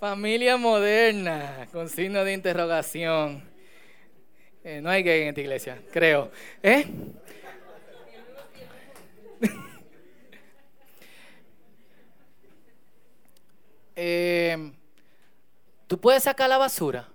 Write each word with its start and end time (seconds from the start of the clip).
Familia 0.00 0.56
moderna, 0.56 1.68
con 1.70 1.90
signo 1.90 2.24
de 2.24 2.32
interrogación. 2.32 3.46
Eh, 4.64 4.80
no 4.80 4.88
hay 4.88 5.02
gay 5.02 5.20
en 5.20 5.28
esta 5.28 5.42
iglesia, 5.42 5.82
creo. 5.92 6.30
¿Eh? 6.62 6.86
eh 13.96 14.72
¿Tú 15.86 16.00
puedes 16.00 16.22
sacar 16.22 16.48
la 16.48 16.56
basura? 16.56 17.06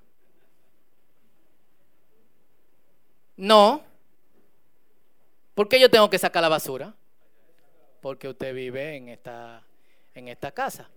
No. 3.35 3.83
¿Por 5.55 5.67
qué 5.67 5.79
yo 5.79 5.89
tengo 5.89 6.07
que 6.07 6.19
sacar 6.19 6.43
la 6.43 6.49
basura? 6.49 6.93
Porque 7.99 8.27
usted 8.27 8.53
vive 8.53 8.95
en 8.95 9.09
esta, 9.09 9.63
en 10.13 10.27
esta 10.27 10.51
casa. 10.51 10.87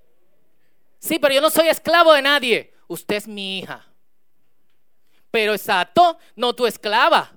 Sí, 0.98 1.18
pero 1.18 1.34
yo 1.34 1.40
no 1.40 1.50
soy 1.50 1.68
esclavo 1.68 2.12
de 2.12 2.22
nadie. 2.22 2.72
Usted 2.88 3.16
es 3.16 3.28
mi 3.28 3.59
hija. 3.59 3.86
Pero 5.30 5.52
exacto, 5.52 6.18
no 6.34 6.54
tu 6.54 6.66
esclava. 6.66 7.32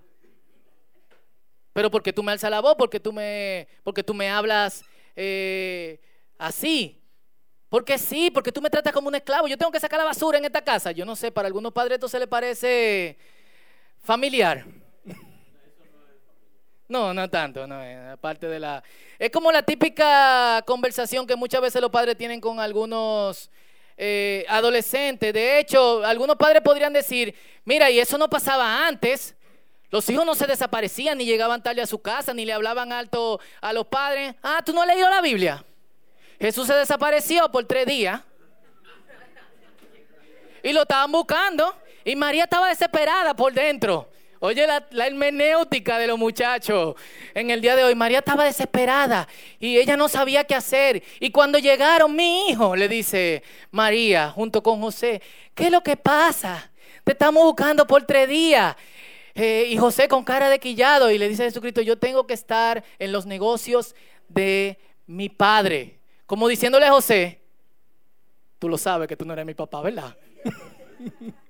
Pero 1.73 1.91
porque 1.91 2.13
tú 2.13 2.23
me 2.23 2.31
alzas 2.31 2.52
la 2.52 2.62
voz, 2.62 2.76
porque 2.77 3.00
tú 3.00 3.13
me, 3.13 3.67
porque 3.84 4.03
tú 4.03 4.13
me 4.13 4.30
hablas 4.30 4.84
eh, 5.16 6.00
así. 6.38 7.02
Porque 7.70 7.98
sí, 7.98 8.30
porque 8.31 8.52
tú 8.52 8.62
me 8.62 8.70
tratas 8.70 8.91
como 8.91 9.08
un 9.08 9.16
esclavo. 9.16 9.48
Yo 9.48 9.58
tengo 9.58 9.72
que 9.72 9.80
sacar 9.80 10.00
la 10.00 10.05
basura 10.05 10.38
en 10.38 10.45
esta 10.45 10.62
casa. 10.62 10.91
Yo 10.91 11.05
no 11.05 11.16
sé, 11.16 11.31
para 11.31 11.48
algunos 11.48 11.72
padres 11.72 11.95
esto 11.95 12.09
se 12.09 12.20
le 12.20 12.28
parece 12.28 13.17
familiar. 14.00 14.66
No, 16.91 17.13
no 17.13 17.30
tanto, 17.30 17.66
no, 17.66 17.81
aparte 18.12 18.48
de 18.48 18.59
la... 18.59 18.84
Es 19.18 19.31
como 19.31 19.50
la 19.50 19.63
típica 19.63 20.62
conversación 20.68 21.26
que 21.26 21.38
muchas 21.38 21.62
veces 21.62 21.81
los 21.81 21.90
padres 21.90 22.17
tienen 22.17 22.41
con 22.41 22.59
algunos 22.59 23.50
eh, 23.95 24.45
adolescentes. 24.50 25.31
De 25.31 25.58
hecho, 25.58 26.04
algunos 26.04 26.36
padres 26.36 26.62
podrían 26.62 26.91
decir, 26.91 27.34
mira, 27.64 27.89
y 27.89 27.97
eso 27.97 28.17
no 28.17 28.30
pasaba 28.30 28.86
antes. 28.86 29.34
Los 29.89 30.09
hijos 30.09 30.25
no 30.25 30.36
se 30.36 30.45
desaparecían, 30.45 31.17
ni 31.17 31.23
llegaban 31.23 31.64
tarde 31.64 31.81
a 31.81 31.88
su 31.88 32.02
casa, 32.02 32.34
ni 32.34 32.44
le 32.44 32.52
hablaban 32.52 32.92
alto 32.92 33.39
a 33.62 33.72
los 33.72 33.88
padres. 33.88 34.36
Ah, 34.44 34.62
¿tú 34.66 34.73
no 34.73 34.81
has 34.81 34.88
leído 34.88 35.09
la 35.09 35.22
Biblia? 35.22 35.64
Jesús 36.42 36.67
se 36.67 36.73
desapareció 36.73 37.50
por 37.50 37.64
tres 37.64 37.86
días. 37.86 38.19
Y 40.62 40.73
lo 40.73 40.81
estaban 40.81 41.09
buscando. 41.09 41.73
Y 42.03 42.17
María 42.17 42.44
estaba 42.44 42.67
desesperada 42.67 43.34
por 43.34 43.53
dentro. 43.53 44.11
Oye 44.44 44.66
la, 44.66 45.06
hermenéutica 45.06 46.00
de 46.00 46.08
los 46.08 46.17
muchachos 46.17 46.95
en 47.36 47.52
el 47.52 47.61
día 47.61 47.75
de 47.75 47.84
hoy. 47.84 47.94
María 47.94 48.17
estaba 48.20 48.44
desesperada 48.44 49.28
y 49.59 49.78
ella 49.78 49.95
no 49.95 50.09
sabía 50.09 50.45
qué 50.45 50.56
hacer. 50.56 51.03
Y 51.20 51.30
cuando 51.30 51.59
llegaron, 51.59 52.16
mi 52.16 52.47
hijo, 52.50 52.75
le 52.75 52.88
dice 52.88 53.44
María 53.69 54.31
junto 54.31 54.64
con 54.64 54.81
José, 54.81 55.22
¿qué 55.53 55.66
es 55.66 55.72
lo 55.72 55.84
que 55.84 55.95
pasa? 55.95 56.72
Te 57.03 57.12
estamos 57.12 57.44
buscando 57.44 57.86
por 57.86 58.02
tres 58.02 58.28
días. 58.28 58.75
Eh, 59.36 59.67
y 59.69 59.78
José 59.78 60.08
con 60.08 60.23
cara 60.23 60.50
de 60.50 60.58
quillado 60.58 61.12
y 61.12 61.19
le 61.19 61.30
dice 61.30 61.44
a 61.44 61.45
Jesucristo, 61.45 61.81
yo 61.81 62.00
tengo 62.00 62.25
que 62.25 62.34
estar 62.34 62.84
en 62.97 63.12
los 63.12 63.28
negocios 63.28 63.94
de 64.28 64.80
mi 65.06 65.30
padre. 65.30 66.00
Como 66.25 66.47
diciéndole 66.47 66.88
a 66.88 66.92
José, 66.92 67.42
tú 68.58 68.67
lo 68.67 68.80
sabes 68.80 69.08
que 69.08 69.16
tú 69.16 69.23
no 69.23 69.34
eres 69.34 69.45
mi 69.45 69.53
papá, 69.53 69.84
¿verdad? 69.84 70.17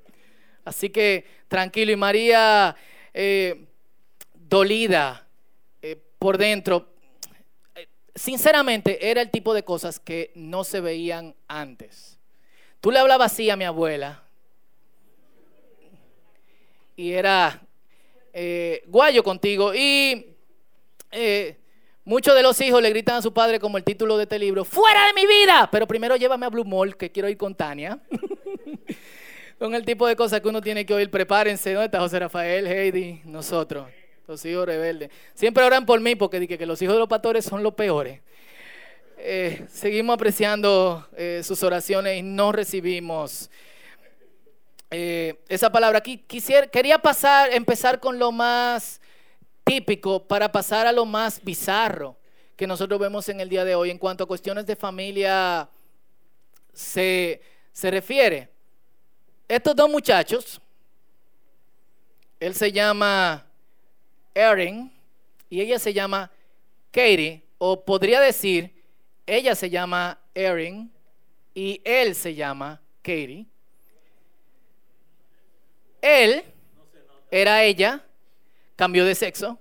Así 0.65 0.89
que 0.89 1.25
tranquilo. 1.47 1.91
Y 1.91 1.95
María, 1.95 2.75
eh, 3.13 3.65
dolida 4.33 5.27
eh, 5.81 5.97
por 6.19 6.37
dentro, 6.37 6.87
eh, 7.75 7.87
sinceramente 8.15 9.09
era 9.09 9.21
el 9.21 9.31
tipo 9.31 9.53
de 9.53 9.63
cosas 9.63 9.99
que 9.99 10.31
no 10.35 10.63
se 10.63 10.81
veían 10.81 11.35
antes. 11.47 12.19
Tú 12.79 12.91
le 12.91 12.99
hablabas 12.99 13.33
así 13.33 13.49
a 13.49 13.55
mi 13.55 13.65
abuela 13.65 14.23
y 16.95 17.11
era 17.11 17.61
guayo 18.87 19.23
contigo 19.23 19.73
y 19.75 20.25
Muchos 22.03 22.33
de 22.33 22.41
los 22.41 22.59
hijos 22.61 22.81
le 22.81 22.89
gritan 22.89 23.17
a 23.17 23.21
su 23.21 23.31
padre 23.31 23.59
como 23.59 23.77
el 23.77 23.83
título 23.83 24.17
de 24.17 24.23
este 24.23 24.39
libro, 24.39 24.65
fuera 24.65 25.05
de 25.05 25.13
mi 25.13 25.27
vida, 25.27 25.69
pero 25.71 25.85
primero 25.85 26.15
llévame 26.15 26.47
a 26.47 26.49
Blue 26.49 26.65
Mall, 26.65 26.97
que 26.97 27.11
quiero 27.11 27.29
ir 27.29 27.37
con 27.37 27.53
Tania. 27.53 27.99
Son 29.61 29.75
el 29.75 29.85
tipo 29.85 30.07
de 30.07 30.15
cosas 30.15 30.41
que 30.41 30.47
uno 30.47 30.59
tiene 30.59 30.87
que 30.87 30.93
oír. 30.95 31.11
Prepárense, 31.11 31.73
¿dónde 31.73 31.85
está 31.85 31.99
José 31.99 32.17
Rafael, 32.17 32.65
Heidi, 32.65 33.21
nosotros, 33.25 33.87
los 34.27 34.43
hijos 34.43 34.65
rebeldes? 34.65 35.11
Siempre 35.35 35.63
oran 35.63 35.85
por 35.85 35.99
mí 35.99 36.15
porque 36.15 36.39
dije 36.39 36.57
que 36.57 36.65
los 36.65 36.81
hijos 36.81 36.95
de 36.95 36.99
los 36.99 37.07
pastores 37.07 37.45
son 37.45 37.61
los 37.61 37.75
peores. 37.75 38.21
Eh, 39.19 39.67
seguimos 39.71 40.15
apreciando 40.15 41.07
eh, 41.15 41.41
sus 41.43 41.61
oraciones 41.61 42.17
y 42.17 42.23
no 42.23 42.51
recibimos 42.51 43.51
eh, 44.89 45.35
esa 45.47 45.71
palabra. 45.71 45.99
Aquí 45.99 46.17
quisiera, 46.17 46.65
quería 46.65 46.97
pasar, 46.97 47.53
empezar 47.53 47.99
con 47.99 48.17
lo 48.17 48.31
más 48.31 48.99
típico 49.63 50.23
para 50.27 50.51
pasar 50.51 50.87
a 50.87 50.91
lo 50.91 51.05
más 51.05 51.39
bizarro 51.43 52.17
que 52.55 52.65
nosotros 52.65 52.99
vemos 52.99 53.29
en 53.29 53.39
el 53.39 53.47
día 53.47 53.63
de 53.63 53.75
hoy 53.75 53.91
en 53.91 53.99
cuanto 53.99 54.23
a 54.23 54.27
cuestiones 54.27 54.65
de 54.65 54.75
familia 54.75 55.69
se, 56.73 57.43
se 57.71 57.91
refiere. 57.91 58.49
Estos 59.51 59.75
dos 59.75 59.89
muchachos, 59.89 60.61
él 62.39 62.55
se 62.55 62.71
llama 62.71 63.45
Erin 64.33 64.89
y 65.49 65.59
ella 65.59 65.77
se 65.77 65.91
llama 65.91 66.31
Katie, 66.89 67.43
o 67.57 67.83
podría 67.83 68.21
decir, 68.21 68.71
ella 69.27 69.53
se 69.53 69.69
llama 69.69 70.17
Erin 70.33 70.89
y 71.53 71.81
él 71.83 72.15
se 72.15 72.33
llama 72.33 72.79
Katie. 73.01 73.45
Él 76.01 76.45
era 77.29 77.61
ella, 77.61 78.01
cambió 78.77 79.03
de 79.03 79.15
sexo. 79.15 79.59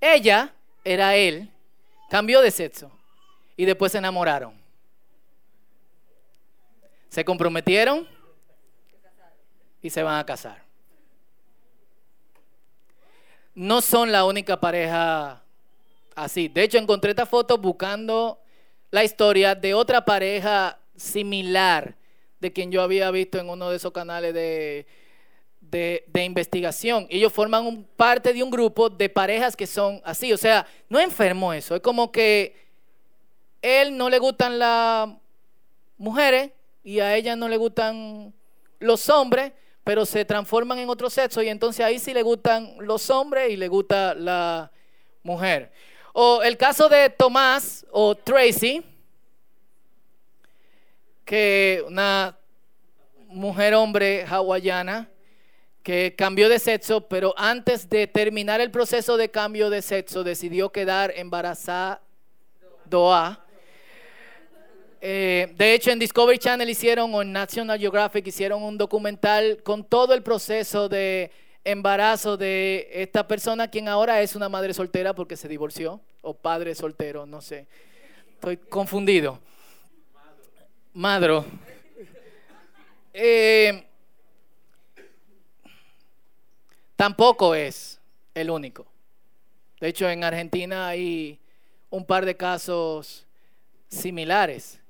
Ella 0.00 0.52
era 0.82 1.14
él, 1.14 1.48
cambió 2.10 2.40
de 2.40 2.50
sexo. 2.50 2.90
Y 3.56 3.64
después 3.64 3.92
se 3.92 3.98
enamoraron. 3.98 4.54
Se 7.08 7.24
comprometieron 7.24 8.15
y 9.86 9.90
se 9.90 10.02
van 10.02 10.18
a 10.18 10.26
casar. 10.26 10.62
No 13.54 13.80
son 13.80 14.10
la 14.10 14.24
única 14.24 14.58
pareja 14.60 15.42
así. 16.14 16.48
De 16.48 16.64
hecho, 16.64 16.76
encontré 16.76 17.10
esta 17.10 17.24
foto 17.24 17.56
buscando 17.56 18.40
la 18.90 19.04
historia 19.04 19.54
de 19.54 19.74
otra 19.74 20.04
pareja 20.04 20.78
similar 20.96 21.94
de 22.40 22.52
quien 22.52 22.72
yo 22.72 22.82
había 22.82 23.10
visto 23.12 23.38
en 23.38 23.48
uno 23.48 23.70
de 23.70 23.76
esos 23.76 23.92
canales 23.92 24.34
de, 24.34 24.86
de, 25.60 26.24
investigación. 26.24 27.06
Ellos 27.08 27.32
forman 27.32 27.86
parte 27.96 28.32
de 28.32 28.42
un 28.42 28.50
grupo 28.50 28.90
de 28.90 29.08
parejas 29.08 29.56
que 29.56 29.66
son 29.66 30.00
así. 30.04 30.32
O 30.32 30.36
sea, 30.36 30.66
no 30.88 30.98
enfermo 30.98 31.52
eso. 31.52 31.76
Es 31.76 31.80
como 31.80 32.10
que 32.10 32.56
él 33.62 33.96
no 33.96 34.10
le 34.10 34.18
gustan 34.18 34.58
las 34.58 35.10
mujeres 35.96 36.50
y 36.82 36.98
a 36.98 37.14
ella 37.16 37.36
no 37.36 37.48
le 37.48 37.56
gustan 37.56 38.34
los 38.78 39.08
hombres 39.08 39.52
pero 39.86 40.04
se 40.04 40.24
transforman 40.24 40.80
en 40.80 40.90
otro 40.90 41.08
sexo 41.08 41.40
y 41.44 41.48
entonces 41.48 41.86
ahí 41.86 42.00
sí 42.00 42.12
le 42.12 42.24
gustan 42.24 42.74
los 42.80 43.08
hombres 43.08 43.52
y 43.52 43.56
le 43.56 43.68
gusta 43.68 44.14
la 44.16 44.72
mujer. 45.22 45.70
O 46.12 46.42
el 46.42 46.56
caso 46.56 46.88
de 46.88 47.08
Tomás 47.08 47.86
o 47.92 48.16
Tracy, 48.16 48.82
que 51.24 51.84
una 51.86 52.36
mujer 53.28 53.74
hombre 53.74 54.26
hawaiana 54.28 55.08
que 55.84 56.16
cambió 56.18 56.48
de 56.48 56.58
sexo, 56.58 57.02
pero 57.02 57.32
antes 57.36 57.88
de 57.88 58.08
terminar 58.08 58.60
el 58.60 58.72
proceso 58.72 59.16
de 59.16 59.30
cambio 59.30 59.70
de 59.70 59.82
sexo 59.82 60.24
decidió 60.24 60.72
quedar 60.72 61.12
embarazada. 61.14 62.02
Doa 62.86 63.45
eh, 65.08 65.54
de 65.56 65.72
hecho, 65.72 65.92
en 65.92 66.00
Discovery 66.00 66.36
Channel 66.36 66.68
hicieron, 66.68 67.14
o 67.14 67.22
en 67.22 67.30
National 67.30 67.78
Geographic 67.78 68.26
hicieron 68.26 68.60
un 68.64 68.76
documental 68.76 69.62
con 69.62 69.84
todo 69.84 70.12
el 70.14 70.24
proceso 70.24 70.88
de 70.88 71.30
embarazo 71.62 72.36
de 72.36 72.88
esta 72.90 73.28
persona, 73.28 73.70
quien 73.70 73.86
ahora 73.86 74.20
es 74.20 74.34
una 74.34 74.48
madre 74.48 74.74
soltera 74.74 75.14
porque 75.14 75.36
se 75.36 75.46
divorció, 75.46 76.00
o 76.22 76.34
padre 76.34 76.74
soltero, 76.74 77.24
no 77.24 77.40
sé. 77.40 77.68
Estoy 78.34 78.56
confundido. 78.56 79.38
Madro. 80.92 81.44
Eh, 83.14 83.86
tampoco 86.96 87.54
es 87.54 88.00
el 88.34 88.50
único. 88.50 88.84
De 89.78 89.86
hecho, 89.86 90.10
en 90.10 90.24
Argentina 90.24 90.88
hay 90.88 91.38
un 91.90 92.04
par 92.04 92.26
de 92.26 92.36
casos 92.36 93.24
similares. 93.88 94.80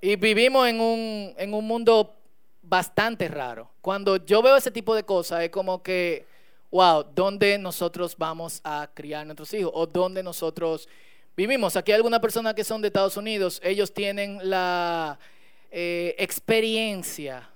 Y 0.00 0.16
vivimos 0.16 0.68
en 0.68 0.80
un, 0.80 1.34
en 1.36 1.54
un 1.54 1.66
mundo 1.66 2.14
bastante 2.62 3.28
raro. 3.28 3.70
Cuando 3.80 4.24
yo 4.24 4.42
veo 4.42 4.56
ese 4.56 4.70
tipo 4.70 4.94
de 4.94 5.02
cosas, 5.02 5.42
es 5.42 5.50
como 5.50 5.82
que, 5.82 6.26
wow, 6.70 7.04
¿dónde 7.14 7.58
nosotros 7.58 8.16
vamos 8.16 8.60
a 8.62 8.88
criar 8.94 9.26
nuestros 9.26 9.52
hijos? 9.54 9.72
¿O 9.74 9.86
dónde 9.86 10.22
nosotros 10.22 10.88
vivimos. 11.38 11.76
Aquí 11.76 11.92
hay 11.92 11.96
algunas 11.96 12.18
personas 12.18 12.52
que 12.52 12.64
son 12.64 12.82
de 12.82 12.88
Estados 12.88 13.16
Unidos, 13.16 13.60
ellos 13.62 13.94
tienen 13.94 14.40
la 14.42 15.20
eh, 15.70 16.16
experiencia 16.18 17.48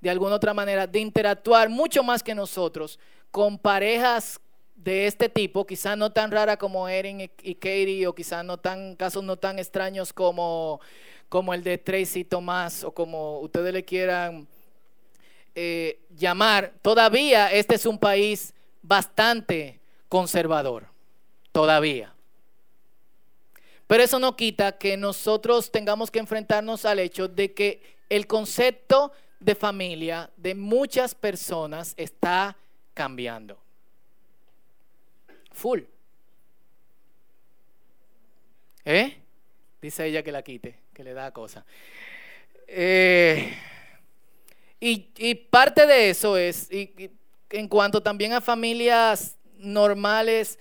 de 0.00 0.08
alguna 0.08 0.36
otra 0.36 0.54
manera 0.54 0.86
de 0.86 1.00
interactuar 1.00 1.68
mucho 1.68 2.04
más 2.04 2.22
que 2.22 2.36
nosotros 2.36 3.00
con 3.32 3.58
parejas 3.58 4.40
de 4.86 5.08
este 5.08 5.28
tipo, 5.28 5.66
quizás 5.66 5.98
no 5.98 6.12
tan 6.12 6.30
rara 6.30 6.56
como 6.56 6.88
Erin 6.88 7.28
y 7.42 7.54
Katie, 7.56 8.06
o 8.06 8.14
quizás 8.14 8.44
no 8.44 8.56
tan, 8.56 8.94
casos 8.94 9.24
no 9.24 9.36
tan 9.36 9.58
extraños 9.58 10.12
como, 10.12 10.80
como 11.28 11.52
el 11.52 11.64
de 11.64 11.76
Tracy 11.76 12.22
Tomás, 12.22 12.84
o 12.84 12.92
como 12.92 13.40
ustedes 13.40 13.74
le 13.74 13.84
quieran 13.84 14.46
eh, 15.56 15.98
llamar, 16.16 16.72
todavía 16.82 17.50
este 17.50 17.74
es 17.74 17.84
un 17.84 17.98
país 17.98 18.54
bastante 18.80 19.80
conservador, 20.08 20.86
todavía. 21.50 22.14
Pero 23.88 24.04
eso 24.04 24.20
no 24.20 24.36
quita 24.36 24.78
que 24.78 24.96
nosotros 24.96 25.72
tengamos 25.72 26.12
que 26.12 26.20
enfrentarnos 26.20 26.84
al 26.84 27.00
hecho 27.00 27.26
de 27.26 27.52
que 27.52 27.96
el 28.08 28.28
concepto 28.28 29.10
de 29.40 29.56
familia 29.56 30.30
de 30.36 30.54
muchas 30.54 31.12
personas 31.16 31.92
está 31.96 32.56
cambiando. 32.94 33.65
Full. 35.56 35.80
¿Eh? 38.84 39.16
Dice 39.80 40.04
ella 40.04 40.22
que 40.22 40.30
la 40.30 40.42
quite, 40.42 40.78
que 40.92 41.02
le 41.02 41.14
da 41.14 41.30
cosa. 41.30 41.64
Eh, 42.68 43.56
y, 44.78 45.34
parte 45.34 45.86
de 45.86 46.10
eso 46.10 46.36
es, 46.36 46.68
en 46.70 47.68
cuanto 47.68 48.02
también 48.02 48.34
a 48.34 48.42
familias 48.42 49.38
normales 49.56 50.58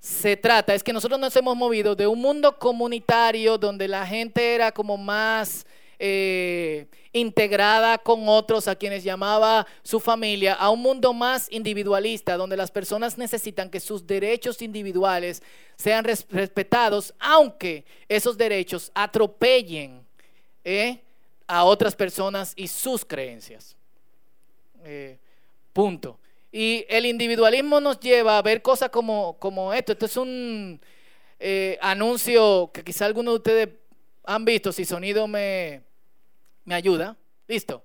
se 0.00 0.36
trata, 0.36 0.74
es 0.74 0.82
que 0.82 0.92
nosotros 0.92 1.18
nos 1.18 1.34
hemos 1.34 1.56
movido 1.56 1.96
de 1.96 2.06
un 2.06 2.20
mundo 2.20 2.58
comunitario 2.58 3.56
donde 3.56 3.88
la 3.88 4.06
gente 4.06 4.54
era 4.54 4.70
como 4.70 4.98
más 4.98 5.66
eh, 5.98 6.88
integrada 7.16 7.96
con 7.98 8.28
otros 8.28 8.68
a 8.68 8.76
quienes 8.76 9.02
llamaba 9.02 9.66
su 9.82 10.00
familia, 10.00 10.52
a 10.54 10.70
un 10.70 10.80
mundo 10.80 11.14
más 11.14 11.48
individualista, 11.50 12.36
donde 12.36 12.56
las 12.56 12.70
personas 12.70 13.16
necesitan 13.16 13.70
que 13.70 13.80
sus 13.80 14.06
derechos 14.06 14.60
individuales 14.60 15.42
sean 15.76 16.04
respetados, 16.04 17.14
aunque 17.18 17.84
esos 18.08 18.36
derechos 18.36 18.92
atropellen 18.94 20.04
eh, 20.62 21.00
a 21.46 21.64
otras 21.64 21.96
personas 21.96 22.52
y 22.54 22.68
sus 22.68 23.04
creencias. 23.04 23.76
Eh, 24.84 25.18
punto. 25.72 26.18
Y 26.52 26.84
el 26.88 27.06
individualismo 27.06 27.80
nos 27.80 27.98
lleva 27.98 28.36
a 28.36 28.42
ver 28.42 28.60
cosas 28.60 28.90
como, 28.90 29.38
como 29.38 29.72
esto. 29.72 29.92
Esto 29.92 30.06
es 30.06 30.16
un 30.16 30.80
anuncio 31.80 32.70
que 32.72 32.84
quizá 32.84 33.06
algunos 33.06 33.34
de 33.34 33.36
ustedes 33.36 33.68
han 34.24 34.44
visto, 34.44 34.72
si 34.72 34.84
sonido 34.84 35.26
me, 35.28 35.82
me 36.66 36.74
ayuda. 36.74 37.16
Listo. 37.48 37.84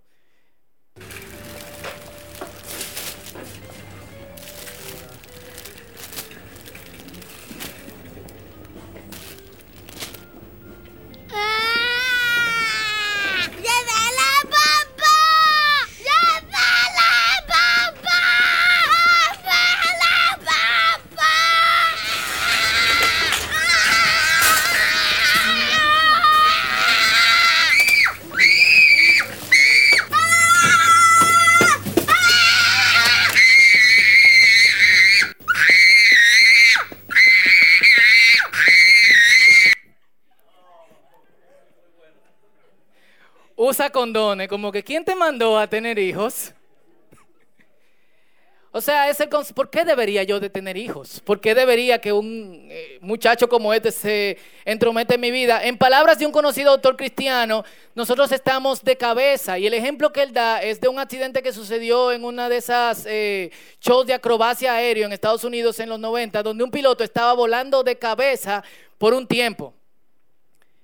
Usa 43.91 44.01
condones, 44.01 44.47
como 44.47 44.71
que 44.71 44.83
¿quién 44.83 45.03
te 45.03 45.15
mandó 45.15 45.57
a 45.57 45.67
tener 45.67 45.99
hijos? 45.99 46.53
O 48.73 48.79
sea, 48.79 49.09
es 49.09 49.19
el, 49.19 49.27
¿por 49.27 49.69
qué 49.69 49.83
debería 49.83 50.23
yo 50.23 50.39
de 50.39 50.49
tener 50.49 50.77
hijos? 50.77 51.19
¿Por 51.19 51.41
qué 51.41 51.53
debería 51.53 51.99
que 51.99 52.13
un 52.13 52.69
eh, 52.71 52.99
muchacho 53.01 53.49
como 53.49 53.73
este 53.73 53.91
se 53.91 54.37
entromete 54.63 55.15
en 55.15 55.21
mi 55.21 55.29
vida? 55.29 55.61
En 55.65 55.77
palabras 55.77 56.17
de 56.19 56.25
un 56.25 56.31
conocido 56.31 56.71
autor 56.71 56.95
cristiano, 56.95 57.65
nosotros 57.95 58.31
estamos 58.31 58.81
de 58.81 58.95
cabeza 58.95 59.59
y 59.59 59.67
el 59.67 59.73
ejemplo 59.73 60.13
que 60.13 60.23
él 60.23 60.31
da 60.31 60.61
es 60.61 60.79
de 60.79 60.87
un 60.87 60.99
accidente 60.99 61.43
que 61.43 61.51
sucedió 61.51 62.13
en 62.13 62.23
una 62.23 62.47
de 62.47 62.57
esas 62.57 63.05
eh, 63.05 63.51
shows 63.81 64.07
de 64.07 64.13
acrobacia 64.13 64.73
aéreo 64.73 65.05
en 65.05 65.11
Estados 65.11 65.43
Unidos 65.43 65.81
en 65.81 65.89
los 65.89 65.99
90, 65.99 66.41
donde 66.41 66.63
un 66.63 66.71
piloto 66.71 67.03
estaba 67.03 67.33
volando 67.33 67.83
de 67.83 67.97
cabeza 67.97 68.63
por 68.97 69.13
un 69.13 69.27
tiempo. 69.27 69.73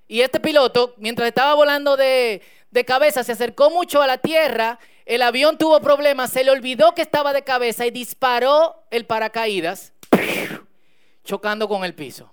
Y 0.09 0.21
este 0.21 0.41
piloto, 0.41 0.93
mientras 0.97 1.27
estaba 1.27 1.53
volando 1.53 1.95
de, 1.95 2.41
de 2.77 2.85
cabeza, 2.85 3.23
se 3.23 3.31
acercó 3.31 3.71
mucho 3.71 4.03
a 4.03 4.07
la 4.07 4.19
tierra, 4.19 4.77
el 5.05 5.23
avión 5.23 5.57
tuvo 5.57 5.81
problemas, 5.81 6.31
se 6.31 6.43
le 6.43 6.51
olvidó 6.51 6.93
que 6.93 7.01
estaba 7.01 7.33
de 7.33 7.43
cabeza 7.43 7.87
y 7.87 7.91
disparó 7.91 8.83
el 8.91 9.07
paracaídas, 9.07 9.93
chocando 11.23 11.67
con 11.67 11.83
el 11.83 11.95
piso. 11.95 12.31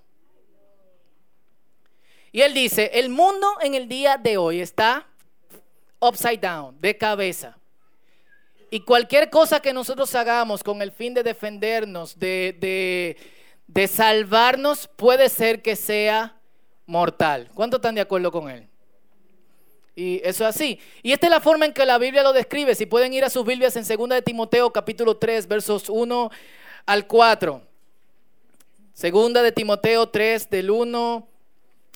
Y 2.31 2.41
él 2.41 2.53
dice, 2.53 2.91
el 2.93 3.09
mundo 3.09 3.47
en 3.61 3.73
el 3.73 3.87
día 3.87 4.17
de 4.17 4.37
hoy 4.37 4.61
está 4.61 5.07
upside 5.99 6.39
down, 6.39 6.79
de 6.79 6.95
cabeza. 6.95 7.57
Y 8.69 8.81
cualquier 8.81 9.31
cosa 9.31 9.61
que 9.61 9.73
nosotros 9.73 10.13
hagamos 10.13 10.61
con 10.63 10.81
el 10.83 10.91
fin 10.91 11.15
de 11.15 11.23
defendernos, 11.23 12.19
de, 12.19 12.55
de, 12.59 13.17
de 13.65 13.87
salvarnos, 13.87 14.87
puede 14.95 15.29
ser 15.29 15.63
que 15.63 15.75
sea 15.75 16.35
mortal. 16.85 17.49
¿Cuántos 17.55 17.79
están 17.79 17.95
de 17.95 18.01
acuerdo 18.01 18.31
con 18.31 18.47
él? 18.49 18.69
Y 19.95 20.17
eso 20.23 20.47
es 20.47 20.55
así. 20.55 20.79
Y 21.01 21.13
esta 21.13 21.27
es 21.27 21.31
la 21.31 21.39
forma 21.39 21.65
en 21.65 21.73
que 21.73 21.85
la 21.85 21.97
Biblia 21.97 22.21
lo 22.21 22.33
describe. 22.33 22.75
Si 22.75 22.85
pueden 22.85 23.13
ir 23.13 23.23
a 23.23 23.29
sus 23.29 23.45
Biblias 23.45 23.75
en 23.77 23.85
2 23.87 24.09
de 24.09 24.21
Timoteo 24.21 24.71
capítulo 24.71 25.15
3 25.15 25.47
versos 25.47 25.89
1 25.89 26.31
al 26.85 27.07
4. 27.07 27.61
Segunda 28.93 29.41
de 29.41 29.51
Timoteo 29.51 30.09
3 30.09 30.49
del 30.49 30.71
1 30.71 31.27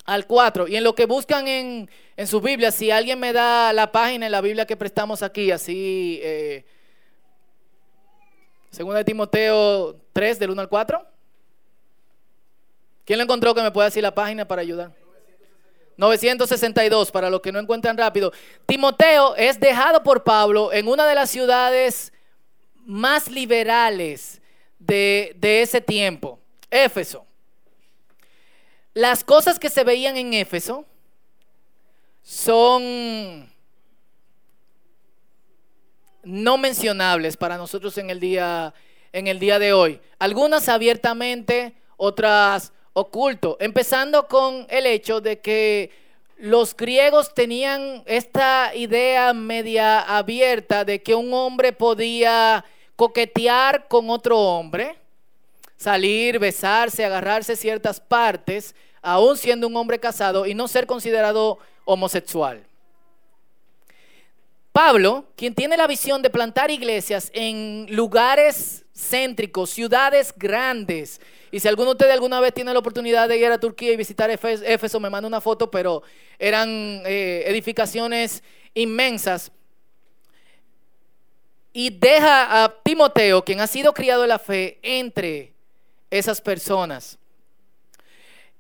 al 0.05 0.27
4. 0.27 0.67
Y 0.69 0.77
en 0.77 0.83
lo 0.83 0.95
que 0.95 1.05
buscan 1.05 1.47
en, 1.47 1.89
en 2.15 2.27
sus 2.27 2.41
Biblias, 2.41 2.73
si 2.75 2.89
alguien 2.89 3.19
me 3.19 3.33
da 3.33 3.73
la 3.73 3.91
página 3.91 4.25
en 4.25 4.31
la 4.31 4.41
Biblia 4.41 4.65
que 4.65 4.77
prestamos 4.77 5.21
aquí, 5.21 5.51
así... 5.51 6.19
Eh, 6.23 6.65
segunda 8.71 8.99
de 8.99 9.06
Timoteo 9.06 9.97
3 10.13 10.39
del 10.39 10.51
1 10.51 10.61
al 10.61 10.69
4. 10.69 11.06
¿Quién 13.03 13.18
lo 13.18 13.23
encontró 13.23 13.53
que 13.56 13.61
me 13.61 13.71
pueda 13.71 13.87
decir 13.87 14.03
la 14.03 14.13
página 14.13 14.47
para 14.47 14.61
ayudar? 14.61 14.91
962, 15.99 17.11
para 17.11 17.29
los 17.29 17.41
que 17.41 17.51
no 17.51 17.59
encuentran 17.59 17.97
rápido. 17.97 18.31
Timoteo 18.65 19.35
es 19.35 19.59
dejado 19.59 20.01
por 20.01 20.23
Pablo 20.23 20.71
en 20.71 20.87
una 20.87 21.06
de 21.06 21.13
las 21.13 21.29
ciudades 21.29 22.13
más 22.85 23.29
liberales 23.29 24.41
de, 24.79 25.35
ese 25.41 25.81
tiempo, 25.81 26.39
Éfeso. 26.71 27.25
Las 28.94 29.25
cosas 29.25 29.59
que 29.59 29.69
se 29.69 29.83
veían 29.83 30.15
en 30.15 30.33
Éfeso 30.33 30.85
son 32.23 33.49
no 36.23 36.57
mencionables 36.57 37.35
para 37.35 37.57
nosotros 37.57 37.97
en 37.97 38.09
el 38.09 38.21
día, 38.21 38.73
en 39.11 39.27
el 39.27 39.37
día 39.37 39.59
de 39.59 39.73
hoy. 39.73 39.99
Algunas 40.18 40.69
abiertamente, 40.69 41.75
otras 41.97 42.71
oculto, 42.99 43.57
empezando 43.59 44.27
con 44.27 44.65
el 44.69 44.85
hecho 44.85 45.21
de 45.21 45.39
que 45.39 45.91
los 46.37 46.75
griegos 46.75 47.33
tenían 47.33 48.03
esta 48.06 48.73
idea 48.73 49.33
media 49.33 49.99
abierta 50.01 50.85
de 50.85 51.01
que 51.01 51.13
un 51.13 51.33
hombre 51.33 51.73
podía 51.73 52.63
coquetear 52.95 53.87
con 53.87 54.09
otro 54.09 54.39
hombre, 54.39 54.97
salir, 55.75 56.39
besarse, 56.39 57.03
agarrarse 57.03 57.56
ciertas 57.56 57.99
partes, 57.99 58.75
aún 59.01 59.37
siendo 59.37 59.68
un 59.68 59.75
hombre 59.75 59.99
casado 59.99 60.45
y 60.45 60.53
no 60.53 60.68
ser 60.68 60.85
considerado 60.85 61.59
homosexual. 61.85 62.65
Pablo, 64.71 65.25
quien 65.35 65.56
tiene 65.56 65.75
la 65.75 65.87
visión 65.87 66.21
de 66.21 66.29
plantar 66.29 66.71
iglesias 66.71 67.31
en 67.33 67.87
lugares 67.89 68.85
céntricos, 68.99 69.69
ciudades 69.69 70.33
grandes, 70.35 71.21
y 71.51 71.59
si 71.59 71.68
alguno 71.68 71.87
de 71.87 71.91
ustedes 71.94 72.13
alguna 72.13 72.39
vez 72.39 72.53
tiene 72.53 72.73
la 72.73 72.79
oportunidad 72.79 73.27
de 73.27 73.37
ir 73.37 73.47
a 73.47 73.59
Turquía 73.59 73.91
y 73.91 73.97
visitar 73.97 74.29
Éfeso, 74.29 74.99
me 74.99 75.09
manda 75.09 75.27
una 75.27 75.41
foto, 75.41 75.71
pero 75.71 76.03
eran 76.37 76.69
eh, 77.06 77.44
edificaciones 77.47 78.44
inmensas. 78.73 79.51
Y 81.73 81.89
deja 81.89 82.63
a 82.63 82.75
Timoteo, 82.83 83.44
quien 83.44 83.61
ha 83.61 83.68
sido 83.68 83.94
criado 83.94 84.23
en 84.23 84.29
la 84.29 84.39
fe, 84.39 84.79
entre 84.83 85.53
esas 86.11 86.41
personas. 86.41 87.18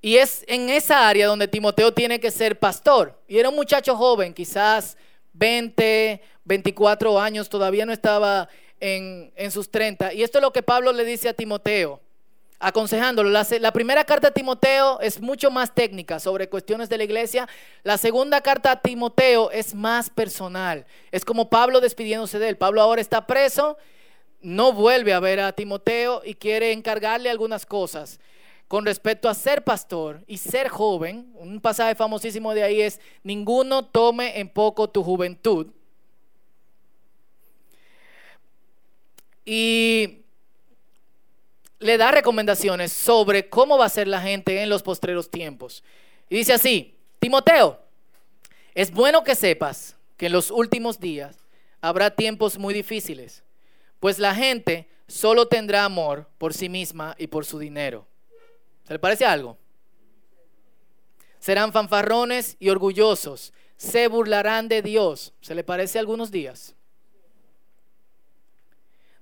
Y 0.01 0.15
es 0.15 0.45
en 0.47 0.69
esa 0.69 1.07
área 1.07 1.27
donde 1.27 1.47
Timoteo 1.47 1.93
tiene 1.93 2.19
que 2.19 2.31
ser 2.31 2.57
pastor. 2.57 3.19
Y 3.27 3.37
era 3.37 3.49
un 3.49 3.55
muchacho 3.55 3.95
joven, 3.95 4.33
quizás 4.33 4.97
20, 5.33 6.21
24 6.45 7.19
años, 7.19 7.49
todavía 7.49 7.85
no 7.85 7.93
estaba 7.93 8.47
en, 8.79 9.51
sus 9.51 9.69
30. 9.69 10.13
Y 10.13 10.23
esto 10.23 10.37
es 10.37 10.41
lo 10.41 10.51
que 10.51 10.63
Pablo 10.63 10.91
le 10.91 11.03
dice 11.05 11.29
a 11.29 11.33
Timoteo, 11.33 12.01
aconsejándolo. 12.59 13.29
La, 13.29 13.45
la, 13.59 13.71
primera 13.71 14.03
carta 14.03 14.29
a 14.29 14.31
Timoteo 14.31 14.99
es 15.01 15.19
mucho 15.19 15.51
más 15.51 15.73
técnica 15.73 16.19
sobre 16.19 16.49
cuestiones 16.49 16.89
de 16.89 16.97
la 16.97 17.03
iglesia. 17.03 17.47
La 17.83 17.97
segunda 17.97 18.41
carta 18.41 18.71
a 18.71 18.81
Timoteo 18.81 19.51
es 19.51 19.73
más 19.73 20.09
personal. 20.09 20.85
Es 21.11 21.25
como 21.25 21.49
Pablo 21.49 21.81
despidiéndose 21.81 22.39
de 22.39 22.49
él. 22.49 22.57
Pablo 22.57 22.81
ahora 22.81 23.01
está 23.01 23.27
preso, 23.27 23.77
no 24.41 24.73
vuelve 24.73 25.13
a 25.13 25.19
ver 25.19 25.39
a 25.39 25.53
Timoteo 25.53 26.21
y 26.23 26.35
quiere 26.35 26.71
encargarle 26.71 27.29
algunas 27.29 27.65
cosas 27.65 28.19
con 28.69 28.85
respecto 28.85 29.27
a 29.27 29.33
ser 29.33 29.63
pastor 29.63 30.23
y 30.27 30.37
ser 30.37 30.69
joven, 30.69 31.33
un 31.33 31.59
pasaje 31.59 31.95
famosísimo 31.95 32.53
de 32.53 32.61
ahí 32.61 32.81
es, 32.81 33.01
ninguno 33.23 33.83
tome 33.83 34.39
en 34.39 34.47
poco 34.47 34.87
tu 34.87 35.03
juventud. 35.03 35.71
Y 39.51 40.25
le 41.79 41.97
da 41.97 42.11
recomendaciones 42.11 42.93
sobre 42.93 43.49
cómo 43.49 43.79
va 43.79 43.85
a 43.85 43.89
ser 43.89 44.07
la 44.07 44.21
gente 44.21 44.61
en 44.61 44.69
los 44.69 44.83
postreros 44.83 45.31
tiempos. 45.31 45.83
Y 46.29 46.35
dice 46.35 46.53
así, 46.53 46.95
Timoteo, 47.17 47.79
es 48.75 48.91
bueno 48.91 49.23
que 49.23 49.33
sepas 49.33 49.95
que 50.17 50.27
en 50.27 50.33
los 50.33 50.51
últimos 50.51 50.99
días 50.99 51.35
habrá 51.81 52.11
tiempos 52.11 52.59
muy 52.59 52.75
difíciles, 52.75 53.41
pues 53.99 54.19
la 54.19 54.35
gente 54.35 54.87
solo 55.07 55.47
tendrá 55.47 55.83
amor 55.83 56.29
por 56.37 56.53
sí 56.53 56.69
misma 56.69 57.15
y 57.17 57.25
por 57.25 57.43
su 57.43 57.57
dinero 57.57 58.05
¿Se 58.83 58.93
le 58.93 58.99
parece 58.99 59.25
algo? 59.25 59.57
Serán 61.39 61.73
fanfarrones 61.73 62.55
y 62.59 62.69
orgullosos. 62.69 63.51
Se 63.77 64.07
burlarán 64.07 64.67
de 64.67 64.83
Dios. 64.83 65.33
¿Se 65.41 65.55
le 65.55 65.63
parece 65.63 65.97
algunos 65.97 66.29
días? 66.29 66.75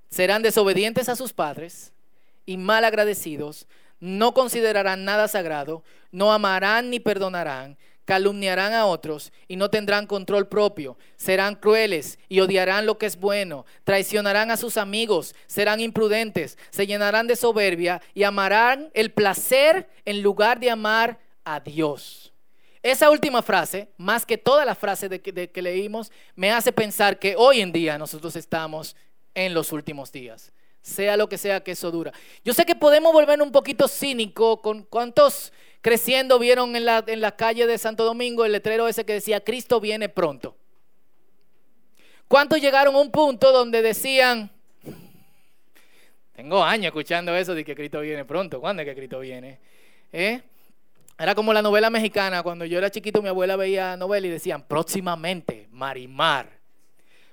Serán 0.09 0.41
desobedientes 0.41 1.09
a 1.09 1.15
sus 1.15 1.33
padres 1.33 1.93
y 2.45 2.57
mal 2.57 2.85
agradecidos. 2.85 3.67
No 3.99 4.33
considerarán 4.33 5.05
nada 5.05 5.27
sagrado. 5.27 5.83
No 6.11 6.31
amarán 6.31 6.89
ni 6.89 6.99
perdonarán 6.99 7.77
calumniarán 8.07 8.73
a 8.73 8.85
otros 8.85 9.33
y 9.49 9.57
no 9.57 9.69
tendrán 9.69 10.07
control 10.07 10.47
propio, 10.47 10.97
serán 11.17 11.55
crueles 11.55 12.17
y 12.29 12.39
odiarán 12.39 12.85
lo 12.85 12.97
que 12.97 13.05
es 13.05 13.19
bueno, 13.19 13.65
traicionarán 13.83 14.49
a 14.49 14.55
sus 14.55 14.77
amigos, 14.77 15.35
serán 15.45 15.81
imprudentes, 15.81 16.57
se 16.69 16.87
llenarán 16.87 17.27
de 17.27 17.35
soberbia 17.35 18.01
y 18.13 18.23
amarán 18.23 18.89
el 18.93 19.11
placer 19.11 19.89
en 20.05 20.21
lugar 20.21 20.61
de 20.61 20.71
amar 20.71 21.19
a 21.43 21.59
Dios. 21.59 22.31
Esa 22.81 23.09
última 23.09 23.41
frase, 23.41 23.89
más 23.97 24.25
que 24.25 24.37
toda 24.37 24.63
la 24.63 24.73
frase 24.73 25.09
de 25.09 25.19
que, 25.19 25.61
leímos, 25.61 26.09
me 26.33 26.53
hace 26.53 26.71
pensar 26.71 27.19
que 27.19 27.35
hoy 27.35 27.59
en 27.59 27.73
día 27.73 27.97
nosotros 27.97 28.37
estamos 28.37 28.95
en 29.37 29.53
los 29.53 29.71
últimos 29.71 30.11
días 30.11 30.51
sea 30.81 31.17
lo 31.17 31.27
que 31.27 31.37
sea 31.37 31.59
que 31.61 31.71
eso 31.71 31.91
dura. 31.91 32.13
Yo 32.45 32.53
sé 32.53 32.65
que 32.65 32.75
podemos 32.75 33.11
volver 33.11 33.41
un 33.41 33.51
poquito 33.51 33.87
cínico 33.87 34.61
con 34.61 34.83
cuántos 34.83 35.51
creciendo 35.81 36.39
vieron 36.39 36.75
en 36.75 36.85
la, 36.85 37.03
en 37.05 37.19
la 37.19 37.35
calle 37.35 37.67
de 37.67 37.77
Santo 37.77 38.05
Domingo 38.05 38.45
el 38.45 38.53
letrero 38.53 38.87
ese 38.87 39.05
que 39.05 39.13
decía, 39.13 39.43
Cristo 39.43 39.81
viene 39.81 40.07
pronto. 40.07 40.55
¿Cuántos 42.27 42.61
llegaron 42.61 42.95
a 42.95 42.99
un 42.99 43.11
punto 43.11 43.51
donde 43.51 43.81
decían, 43.81 44.49
tengo 46.33 46.63
años 46.63 46.87
escuchando 46.87 47.35
eso 47.35 47.53
de 47.53 47.63
que 47.65 47.75
Cristo 47.75 47.99
viene 48.01 48.25
pronto, 48.25 48.59
¿cuándo 48.59 48.81
es 48.81 48.87
que 48.87 48.95
Cristo 48.95 49.19
viene? 49.19 49.59
¿Eh? 50.11 50.41
Era 51.19 51.35
como 51.35 51.51
la 51.51 51.61
novela 51.61 51.89
mexicana, 51.89 52.43
cuando 52.43 52.63
yo 52.63 52.77
era 52.77 52.89
chiquito 52.89 53.21
mi 53.21 53.29
abuela 53.29 53.55
veía 53.55 53.97
novela 53.97 54.27
y 54.27 54.29
decían, 54.29 54.63
próximamente, 54.63 55.67
Marimar. 55.71 56.56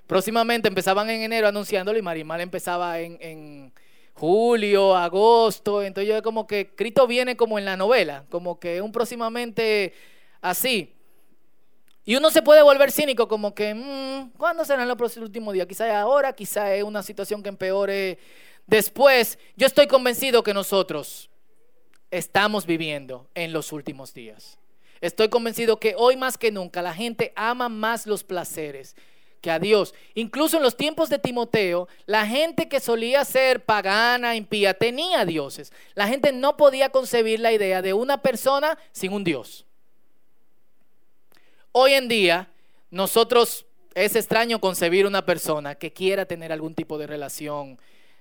Próximamente 0.07 0.67
empezaban 0.67 1.09
en 1.09 1.21
enero 1.21 1.47
anunciándolo 1.47 1.97
y 1.97 2.01
Marimar 2.01 2.41
empezaba 2.41 2.99
en 2.99 3.71
julio, 4.15 4.95
agosto. 4.95 5.83
Entonces 5.83 6.13
yo 6.13 6.21
como 6.23 6.47
que 6.47 6.73
Cristo 6.75 7.05
viene 7.05 7.37
como 7.37 7.59
en 7.59 7.65
la 7.65 7.77
novela, 7.77 8.25
como 8.29 8.59
que 8.59 8.81
un 8.81 8.91
próximamente 8.91 9.93
así. 10.41 10.93
Y 12.05 12.15
uno 12.15 12.29
se 12.29 12.41
puede 12.41 12.61
volver 12.61 12.91
cínico 12.91 13.27
como 13.27 13.53
que, 13.53 13.73
mmm, 13.73 14.29
¿cuándo 14.37 14.63
serán 14.63 14.87
los 14.87 15.17
últimos 15.17 15.53
días? 15.53 15.67
Quizá 15.67 15.99
ahora, 15.99 16.33
quizá 16.33 16.73
es 16.73 16.83
una 16.83 17.03
situación 17.03 17.41
que 17.41 17.49
empeore 17.49 18.19
después. 18.67 19.39
Yo 19.55 19.67
estoy 19.67 19.87
convencido 19.87 20.43
que 20.43 20.53
nosotros 20.53 21.29
estamos 22.11 22.65
viviendo 22.65 23.27
en 23.33 23.51
los 23.51 23.71
últimos 23.71 24.13
días. 24.13 24.59
Estoy 25.01 25.29
convencido 25.29 25.79
que 25.79 25.95
hoy 25.97 26.15
más 26.15 26.37
que 26.37 26.51
nunca 26.51 26.81
la 26.81 26.93
gente 26.93 27.33
ama 27.35 27.69
más 27.69 28.05
los 28.05 28.23
placeres 28.23 28.95
a 29.51 29.59
Dios. 29.59 29.93
Incluso 30.13 30.57
en 30.57 30.63
los 30.63 30.77
tiempos 30.77 31.09
de 31.09 31.19
Timoteo, 31.19 31.87
la 32.05 32.25
gente 32.25 32.67
que 32.67 32.79
solía 32.79 33.23
ser 33.25 33.63
pagana, 33.63 34.35
impía, 34.35 34.73
tenía 34.73 35.25
dioses. 35.25 35.71
La 35.93 36.07
gente 36.07 36.31
no 36.31 36.57
podía 36.57 36.89
concebir 36.89 37.39
la 37.39 37.51
idea 37.51 37.81
de 37.81 37.93
una 37.93 38.21
persona 38.21 38.77
sin 38.91 39.13
un 39.13 39.23
Dios. 39.23 39.65
Hoy 41.71 41.93
en 41.93 42.07
día, 42.07 42.49
nosotros 42.89 43.65
es 43.93 44.15
extraño 44.15 44.59
concebir 44.59 45.05
una 45.05 45.25
persona 45.25 45.75
que 45.75 45.91
quiera 45.91 46.25
tener 46.25 46.51
algún 46.51 46.75
tipo 46.75 46.97
de 46.97 47.07
relación 47.07 47.79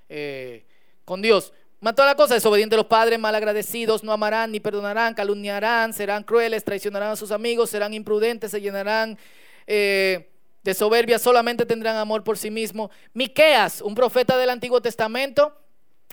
eh, 0.08 0.64
con 1.04 1.22
Dios. 1.22 1.52
Mató 1.80 2.04
la 2.04 2.14
cosa, 2.14 2.34
desobediente 2.34 2.76
a 2.76 2.78
los 2.78 2.86
padres, 2.86 3.18
malagradecidos, 3.18 4.02
no 4.02 4.12
amarán 4.12 4.52
ni 4.52 4.58
perdonarán, 4.58 5.12
calumniarán, 5.12 5.92
serán 5.92 6.22
crueles, 6.22 6.64
traicionarán 6.64 7.10
a 7.10 7.16
sus 7.16 7.30
amigos, 7.30 7.68
serán 7.68 7.92
imprudentes, 7.92 8.52
se 8.52 8.60
llenarán 8.60 9.18
eh, 9.66 10.30
de 10.64 10.74
soberbia 10.74 11.18
solamente 11.18 11.66
tendrán 11.66 11.96
amor 11.96 12.24
por 12.24 12.38
sí 12.38 12.50
mismo. 12.50 12.90
Miqueas, 13.12 13.82
un 13.82 13.94
profeta 13.94 14.36
del 14.38 14.50
Antiguo 14.50 14.80
Testamento, 14.80 15.54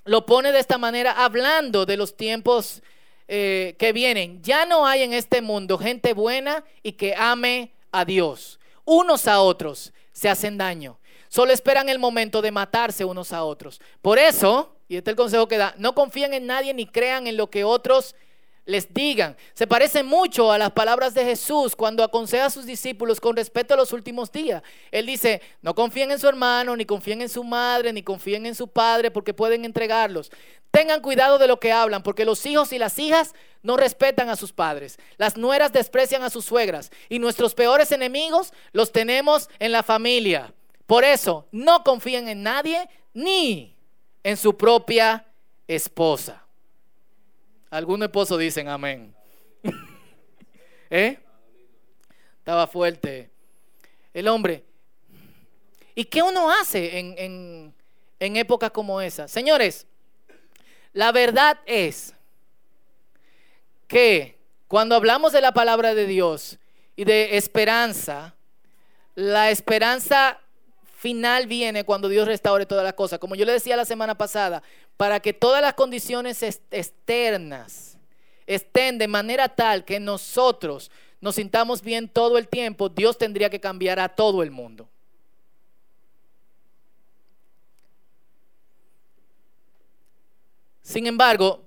lo 0.03 0.25
pone 0.25 0.51
de 0.51 0.59
esta 0.59 0.77
manera 0.77 1.23
hablando 1.23 1.85
de 1.85 1.97
los 1.97 2.17
tiempos 2.17 2.83
eh, 3.27 3.75
que 3.79 3.93
vienen. 3.93 4.41
Ya 4.43 4.65
no 4.65 4.85
hay 4.85 5.03
en 5.03 5.13
este 5.13 5.41
mundo 5.41 5.77
gente 5.77 6.13
buena 6.13 6.65
y 6.83 6.93
que 6.93 7.15
ame 7.15 7.71
a 7.91 8.03
Dios. 8.03 8.59
Unos 8.83 9.27
a 9.27 9.39
otros 9.39 9.93
se 10.11 10.27
hacen 10.27 10.57
daño. 10.57 10.99
Solo 11.29 11.53
esperan 11.53 11.87
el 11.87 11.97
momento 11.97 12.41
de 12.41 12.51
matarse 12.51 13.05
unos 13.05 13.31
a 13.31 13.45
otros. 13.45 13.79
Por 14.01 14.19
eso, 14.19 14.75
y 14.89 14.97
este 14.97 15.11
es 15.11 15.13
el 15.13 15.17
consejo 15.17 15.47
que 15.47 15.57
da, 15.57 15.73
no 15.77 15.95
confíen 15.95 16.33
en 16.33 16.45
nadie 16.45 16.73
ni 16.73 16.85
crean 16.85 17.25
en 17.25 17.37
lo 17.37 17.49
que 17.49 17.63
otros 17.63 18.15
les 18.65 18.93
digan. 18.93 19.35
Se 19.53 19.67
parece 19.67 20.03
mucho 20.03 20.51
a 20.51 20.57
las 20.57 20.71
palabras 20.71 21.13
de 21.13 21.25
Jesús 21.25 21.75
cuando 21.75 22.03
aconseja 22.03 22.45
a 22.45 22.49
sus 22.49 22.65
discípulos 22.65 23.19
con 23.19 23.35
respecto 23.35 23.73
a 23.73 23.77
los 23.77 23.91
últimos 23.91 24.31
días. 24.31 24.61
Él 24.91 25.05
dice, 25.05 25.41
no 25.61 25.73
confíen 25.73 26.11
en 26.11 26.19
su 26.19 26.27
hermano, 26.27 26.75
ni 26.75 26.85
confíen 26.85 27.21
en 27.21 27.29
su 27.29 27.43
madre, 27.43 27.91
ni 27.93 28.03
confíen 28.03 28.45
en 28.45 28.55
su 28.55 28.67
padre, 28.67 29.11
porque 29.11 29.33
pueden 29.33 29.65
entregarlos. 29.65 30.31
Tengan 30.69 31.01
cuidado 31.01 31.37
de 31.37 31.47
lo 31.47 31.59
que 31.59 31.71
hablan, 31.71 32.01
porque 32.03 32.23
los 32.23 32.45
hijos 32.45 32.71
y 32.71 32.79
las 32.79 32.97
hijas 32.97 33.33
no 33.61 33.75
respetan 33.77 34.29
a 34.29 34.37
sus 34.37 34.53
padres. 34.53 34.99
Las 35.17 35.35
nueras 35.35 35.73
desprecian 35.73 36.23
a 36.23 36.29
sus 36.29 36.45
suegras. 36.45 36.91
Y 37.09 37.19
nuestros 37.19 37.53
peores 37.53 37.91
enemigos 37.91 38.53
los 38.71 38.91
tenemos 38.91 39.49
en 39.59 39.73
la 39.73 39.83
familia. 39.83 40.53
Por 40.85 41.03
eso, 41.03 41.47
no 41.51 41.83
confíen 41.83 42.29
en 42.29 42.43
nadie, 42.43 42.87
ni 43.13 43.75
en 44.23 44.37
su 44.37 44.55
propia 44.55 45.25
esposa. 45.67 46.40
Algunos 47.71 48.07
esposos 48.07 48.37
dicen 48.37 48.67
amén. 48.67 49.15
¿Eh? 50.89 51.17
Estaba 52.39 52.67
fuerte. 52.67 53.29
El 54.13 54.27
hombre. 54.27 54.65
¿Y 55.95 56.03
qué 56.03 56.21
uno 56.21 56.51
hace 56.51 56.99
en, 56.99 57.73
en 58.19 58.35
épocas 58.35 58.71
como 58.71 58.99
esa? 58.99 59.29
Señores, 59.29 59.87
la 60.91 61.13
verdad 61.13 61.59
es 61.65 62.13
que 63.87 64.37
cuando 64.67 64.95
hablamos 64.95 65.31
de 65.31 65.39
la 65.39 65.53
palabra 65.53 65.95
de 65.95 66.05
Dios 66.07 66.57
y 66.97 67.05
de 67.05 67.37
esperanza, 67.37 68.35
la 69.15 69.49
esperanza 69.49 70.41
final 71.01 71.47
viene 71.47 71.83
cuando 71.83 72.09
Dios 72.09 72.27
restaure 72.27 72.65
todas 72.65 72.83
las 72.83 72.93
cosas. 72.93 73.17
Como 73.17 73.33
yo 73.35 73.43
le 73.43 73.53
decía 73.53 73.75
la 73.75 73.85
semana 73.85 74.15
pasada, 74.15 74.61
para 75.01 75.19
que 75.19 75.33
todas 75.33 75.63
las 75.63 75.73
condiciones 75.73 76.43
externas 76.43 77.97
estén 78.45 78.99
de 78.99 79.07
manera 79.07 79.49
tal 79.49 79.83
que 79.83 79.99
nosotros 79.99 80.91
nos 81.19 81.33
sintamos 81.33 81.81
bien 81.81 82.07
todo 82.07 82.37
el 82.37 82.47
tiempo, 82.47 82.87
Dios 82.87 83.17
tendría 83.17 83.49
que 83.49 83.59
cambiar 83.59 83.99
a 83.99 84.09
todo 84.09 84.43
el 84.43 84.51
mundo. 84.51 84.87
Sin 90.83 91.07
embargo, 91.07 91.63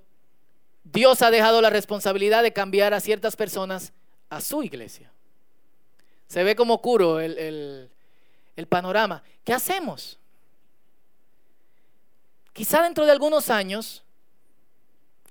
Dios 0.85 1.21
ha 1.21 1.29
dejado 1.29 1.59
la 1.59 1.69
responsabilidad 1.69 2.41
de 2.41 2.53
cambiar 2.53 2.93
a 2.93 3.01
ciertas 3.01 3.35
personas 3.35 3.91
a 4.29 4.39
su 4.39 4.63
iglesia. 4.63 5.11
Se 6.29 6.41
ve 6.45 6.55
como 6.55 6.81
curo 6.81 7.19
el, 7.19 7.37
el, 7.37 7.89
el 8.55 8.67
panorama. 8.67 9.21
¿Qué 9.43 9.51
hacemos? 9.51 10.19
Quizá 12.55 12.81
dentro 12.81 13.05
de 13.05 13.11
algunos 13.11 13.49
años, 13.49 14.01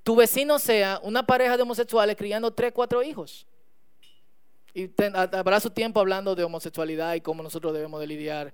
tu 0.03 0.15
vecino 0.15 0.59
sea 0.59 1.01
una 1.03 1.25
pareja 1.25 1.57
de 1.57 1.63
homosexuales 1.63 2.17
criando 2.17 2.51
tres, 2.51 2.71
cuatro 2.75 3.03
hijos. 3.03 3.47
Y 4.75 4.91
habrá 5.33 5.59
su 5.59 5.71
tiempo 5.71 6.01
hablando 6.01 6.35
de 6.35 6.45
homosexualidad 6.45 7.15
y 7.15 7.23
cómo 7.23 7.43
nosotros 7.43 7.73
debemos 7.73 7.99
de 7.99 8.07
lidiar 8.07 8.53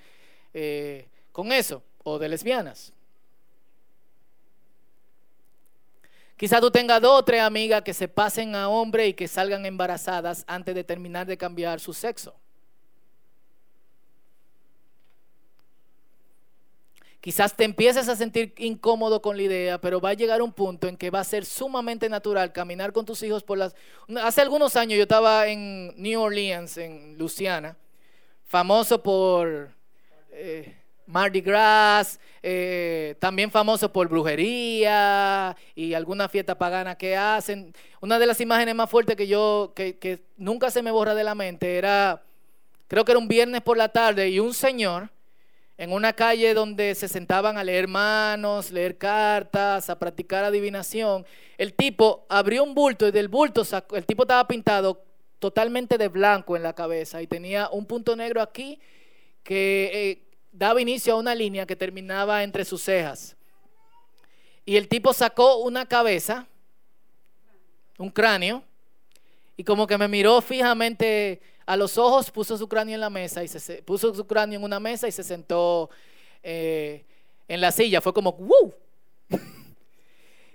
eh, 0.54 1.08
con 1.32 1.50
eso, 1.50 1.82
o 2.04 2.16
de 2.16 2.28
lesbianas. 2.28 2.92
Quizás 6.36 6.60
tú 6.60 6.70
tengas 6.70 7.02
dos 7.02 7.18
o 7.18 7.24
tres 7.24 7.40
amigas 7.40 7.82
que 7.82 7.92
se 7.92 8.06
pasen 8.06 8.54
a 8.54 8.68
hombre 8.68 9.08
y 9.08 9.14
que 9.14 9.26
salgan 9.26 9.66
embarazadas 9.66 10.44
antes 10.46 10.76
de 10.76 10.84
terminar 10.84 11.26
de 11.26 11.36
cambiar 11.36 11.80
su 11.80 11.92
sexo. 11.92 12.36
Quizás 17.20 17.54
te 17.54 17.64
empieces 17.64 18.08
a 18.08 18.16
sentir 18.16 18.54
incómodo 18.56 19.20
con 19.20 19.36
la 19.36 19.42
idea, 19.42 19.78
pero 19.78 20.00
va 20.00 20.10
a 20.10 20.14
llegar 20.14 20.40
un 20.40 20.52
punto 20.52 20.88
en 20.88 20.96
que 20.96 21.10
va 21.10 21.20
a 21.20 21.24
ser 21.24 21.44
sumamente 21.44 22.08
natural 22.08 22.50
caminar 22.50 22.94
con 22.94 23.04
tus 23.04 23.22
hijos 23.22 23.42
por 23.42 23.58
las... 23.58 23.74
Hace 24.22 24.40
algunos 24.40 24.74
años 24.74 24.96
yo 24.96 25.02
estaba 25.02 25.46
en 25.46 25.92
New 26.00 26.18
Orleans, 26.18 26.78
en 26.78 27.18
Luciana, 27.18 27.76
famoso 28.46 29.02
por 29.02 29.68
eh, 30.32 30.74
Mardi 31.04 31.42
Gras, 31.42 32.18
eh, 32.42 33.16
también 33.18 33.50
famoso 33.50 33.92
por 33.92 34.08
brujería 34.08 35.54
y 35.74 35.92
alguna 35.92 36.26
fiesta 36.26 36.56
pagana 36.56 36.96
que 36.96 37.18
hacen. 37.18 37.74
Una 38.00 38.18
de 38.18 38.28
las 38.28 38.40
imágenes 38.40 38.74
más 38.74 38.88
fuertes 38.88 39.14
que 39.14 39.26
yo, 39.26 39.74
que 39.74 40.22
nunca 40.38 40.70
se 40.70 40.82
me 40.82 40.90
borra 40.90 41.14
de 41.14 41.24
la 41.24 41.34
mente, 41.34 41.76
era, 41.76 42.22
creo 42.88 43.04
que 43.04 43.12
era 43.12 43.18
un 43.18 43.28
viernes 43.28 43.60
por 43.60 43.76
la 43.76 43.90
tarde 43.90 44.30
y 44.30 44.40
un 44.40 44.54
señor 44.54 45.10
en 45.80 45.92
una 45.92 46.12
calle 46.12 46.52
donde 46.52 46.94
se 46.94 47.08
sentaban 47.08 47.56
a 47.56 47.64
leer 47.64 47.88
manos, 47.88 48.70
leer 48.70 48.98
cartas, 48.98 49.88
a 49.88 49.98
practicar 49.98 50.44
adivinación, 50.44 51.24
el 51.56 51.72
tipo 51.72 52.26
abrió 52.28 52.64
un 52.64 52.74
bulto 52.74 53.08
y 53.08 53.10
del 53.10 53.28
bulto 53.28 53.64
sacó, 53.64 53.96
el 53.96 54.04
tipo 54.04 54.24
estaba 54.24 54.46
pintado 54.46 55.02
totalmente 55.38 55.96
de 55.96 56.08
blanco 56.08 56.54
en 56.54 56.62
la 56.62 56.74
cabeza 56.74 57.22
y 57.22 57.26
tenía 57.26 57.70
un 57.70 57.86
punto 57.86 58.14
negro 58.14 58.42
aquí 58.42 58.78
que 59.42 59.90
eh, 59.94 60.22
daba 60.52 60.82
inicio 60.82 61.14
a 61.14 61.16
una 61.16 61.34
línea 61.34 61.64
que 61.64 61.76
terminaba 61.76 62.44
entre 62.44 62.66
sus 62.66 62.82
cejas. 62.82 63.34
Y 64.66 64.76
el 64.76 64.86
tipo 64.86 65.14
sacó 65.14 65.62
una 65.62 65.86
cabeza, 65.86 66.46
un 67.96 68.10
cráneo, 68.10 68.62
y 69.56 69.64
como 69.64 69.86
que 69.86 69.96
me 69.96 70.08
miró 70.08 70.42
fijamente 70.42 71.40
a 71.70 71.76
los 71.76 71.96
ojos, 71.98 72.32
puso 72.32 72.58
su 72.58 72.68
cráneo 72.68 72.96
en 72.96 73.00
la 73.00 73.10
mesa 73.10 73.44
y 73.44 73.48
se 73.48 73.80
puso 73.84 74.12
su 74.12 74.26
cráneo 74.26 74.58
en 74.58 74.64
una 74.64 74.80
mesa 74.80 75.06
y 75.06 75.12
se 75.12 75.22
sentó 75.22 75.88
eh, 76.42 77.04
en 77.46 77.60
la 77.60 77.70
silla. 77.70 78.00
Fue 78.00 78.12
como 78.12 78.32
¡Woo! 78.32 78.74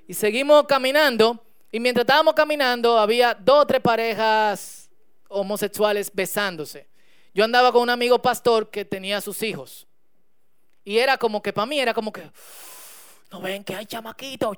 y 0.10 0.14
seguimos 0.14 0.66
caminando. 0.66 1.42
Y 1.72 1.80
mientras 1.80 2.04
estábamos 2.04 2.34
caminando, 2.34 3.00
había 3.00 3.34
dos 3.34 3.64
o 3.64 3.66
tres 3.66 3.80
parejas 3.80 4.90
homosexuales 5.30 6.12
besándose. 6.14 6.86
Yo 7.34 7.46
andaba 7.46 7.72
con 7.72 7.84
un 7.84 7.92
amigo 7.92 8.22
pastor 8.22 8.70
que 8.70 8.84
tenía 8.84 9.22
sus 9.22 9.42
hijos. 9.42 9.88
Y 10.84 10.98
era 10.98 11.18
como 11.18 11.42
que 11.42 11.54
para 11.54 11.66
mí 11.66 11.80
era 11.80 11.94
como 11.94 12.12
que, 12.12 12.30
no 13.32 13.40
ven 13.40 13.64
que 13.64 13.74
hay 13.74 13.86
chamaquito. 13.86 14.54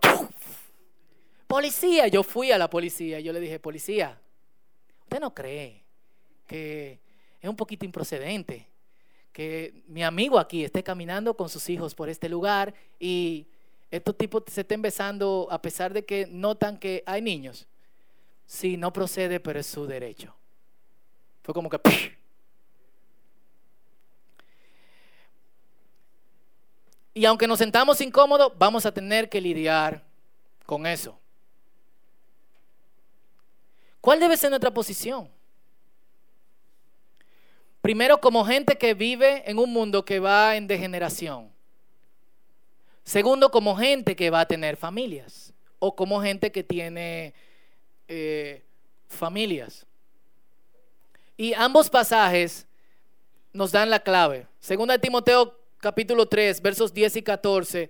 Policía, 1.45 2.07
yo 2.07 2.23
fui 2.23 2.51
a 2.51 2.57
la 2.57 2.67
policía. 2.67 3.19
Yo 3.19 3.31
le 3.31 3.39
dije, 3.39 3.59
policía, 3.59 4.19
usted 5.03 5.19
no 5.19 5.35
cree 5.35 5.86
que 6.47 6.99
es 7.39 7.49
un 7.49 7.55
poquito 7.55 7.85
improcedente 7.85 8.67
que 9.37 9.83
mi 9.85 10.03
amigo 10.03 10.39
aquí 10.39 10.63
esté 10.63 10.81
caminando 10.81 11.37
con 11.37 11.47
sus 11.47 11.69
hijos 11.69 11.93
por 11.93 12.09
este 12.09 12.27
lugar 12.27 12.73
y 12.99 13.45
estos 13.91 14.17
tipos 14.17 14.41
se 14.47 14.61
estén 14.61 14.81
besando 14.81 15.47
a 15.51 15.61
pesar 15.61 15.93
de 15.93 16.03
que 16.03 16.25
notan 16.25 16.79
que 16.79 17.03
hay 17.05 17.21
niños. 17.21 17.67
Sí, 18.47 18.77
no 18.77 18.91
procede, 18.91 19.39
pero 19.39 19.59
es 19.59 19.67
su 19.67 19.85
derecho. 19.85 20.33
Fue 21.43 21.53
como 21.53 21.69
que... 21.69 21.79
Y 27.13 27.23
aunque 27.25 27.45
nos 27.45 27.59
sentamos 27.59 28.01
incómodos, 28.01 28.53
vamos 28.57 28.87
a 28.87 28.91
tener 28.91 29.29
que 29.29 29.39
lidiar 29.39 30.03
con 30.65 30.87
eso. 30.87 31.19
¿Cuál 34.01 34.19
debe 34.19 34.35
ser 34.35 34.49
nuestra 34.49 34.73
posición? 34.73 35.36
Primero, 37.87 38.19
como 38.19 38.43
gente 38.43 38.77
que 38.77 38.93
vive 38.93 39.49
en 39.49 39.59
un 39.59 39.71
mundo 39.71 40.03
que 40.03 40.19
va 40.19 40.57
en 40.57 40.67
degeneración. 40.67 41.49
Segundo, 43.05 43.49
como 43.49 43.77
gente 43.77 44.13
que 44.13 44.29
va 44.29 44.41
a 44.41 44.45
tener 44.45 44.75
familias. 44.75 45.53
O 45.79 45.95
como 45.95 46.21
gente 46.21 46.51
que 46.51 46.65
tiene 46.65 47.33
eh, 48.09 48.61
familias. 49.07 49.85
Y 51.37 51.53
ambos 51.53 51.89
pasajes 51.89 52.67
nos 53.53 53.71
dan 53.71 53.89
la 53.89 54.01
clave. 54.01 54.47
Segunda 54.59 54.95
de 54.95 54.99
Timoteo 54.99 55.57
capítulo 55.77 56.25
3, 56.25 56.61
versos 56.61 56.93
10 56.93 57.15
y 57.15 57.21
14. 57.21 57.89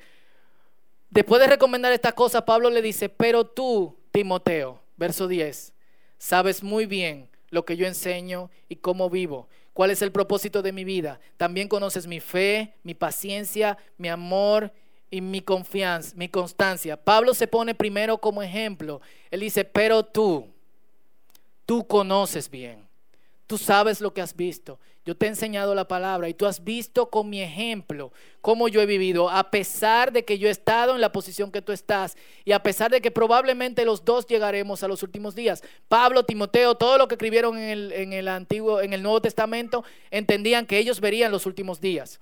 Después 1.09 1.41
de 1.41 1.47
recomendar 1.47 1.91
esta 1.91 2.11
cosa, 2.11 2.45
Pablo 2.45 2.69
le 2.69 2.83
dice, 2.83 3.09
pero 3.09 3.47
tú, 3.47 3.97
Timoteo, 4.11 4.79
verso 4.95 5.27
10, 5.27 5.73
sabes 6.19 6.61
muy 6.61 6.85
bien 6.85 7.27
lo 7.49 7.65
que 7.65 7.75
yo 7.75 7.87
enseño 7.87 8.51
y 8.69 8.75
cómo 8.75 9.09
vivo 9.09 9.47
cuál 9.77 9.91
es 9.91 10.01
el 10.01 10.11
propósito 10.11 10.63
de 10.63 10.71
mi 10.71 10.83
vida. 10.83 11.19
También 11.37 11.67
conoces 11.67 12.07
mi 12.07 12.19
fe, 12.19 12.73
mi 12.81 12.95
paciencia, 12.95 13.77
mi 13.99 14.07
amor 14.07 14.73
y 15.11 15.21
mi 15.21 15.39
confianza, 15.39 16.15
mi 16.15 16.27
constancia. 16.29 16.97
Pablo 16.97 17.35
se 17.35 17.45
pone 17.45 17.75
primero 17.75 18.17
como 18.17 18.41
ejemplo. 18.41 19.01
Él 19.29 19.41
dice, 19.41 19.63
pero 19.65 20.01
tú, 20.01 20.47
tú 21.67 21.85
conoces 21.85 22.49
bien. 22.49 22.87
Tú 23.45 23.59
sabes 23.59 24.01
lo 24.01 24.11
que 24.11 24.21
has 24.21 24.35
visto. 24.35 24.79
Yo 25.07 25.15
te 25.15 25.25
he 25.25 25.29
enseñado 25.29 25.73
la 25.73 25.87
palabra 25.87 26.27
y 26.27 26.33
tú 26.33 26.45
has 26.45 26.65
visto 26.65 27.09
con 27.09 27.29
mi 27.29 27.41
ejemplo 27.41 28.11
cómo 28.41 28.67
yo 28.67 28.81
he 28.81 28.85
vivido, 28.85 29.29
a 29.29 29.49
pesar 29.49 30.11
de 30.11 30.25
que 30.25 30.37
yo 30.37 30.49
he 30.49 30.51
estado 30.51 30.95
en 30.95 30.99
la 30.99 31.13
posición 31.13 31.49
que 31.49 31.61
tú 31.61 31.71
estás 31.71 32.17
y 32.43 32.51
a 32.51 32.61
pesar 32.61 32.91
de 32.91 32.99
que 32.99 33.09
probablemente 33.09 33.85
los 33.85 34.03
dos 34.03 34.27
llegaremos 34.27 34.83
a 34.83 34.89
los 34.89 35.03
últimos 35.03 35.33
días. 35.33 35.63
Pablo, 35.87 36.25
Timoteo, 36.25 36.75
todo 36.75 36.97
lo 36.97 37.07
que 37.07 37.15
escribieron 37.15 37.57
en 37.57 37.69
el, 37.69 37.91
en 37.93 38.11
el 38.11 38.27
antiguo, 38.27 38.81
en 38.81 38.91
el 38.91 39.01
Nuevo 39.01 39.21
Testamento, 39.21 39.85
entendían 40.11 40.65
que 40.65 40.77
ellos 40.77 40.99
verían 40.99 41.31
los 41.31 41.45
últimos 41.45 41.79
días. 41.79 42.19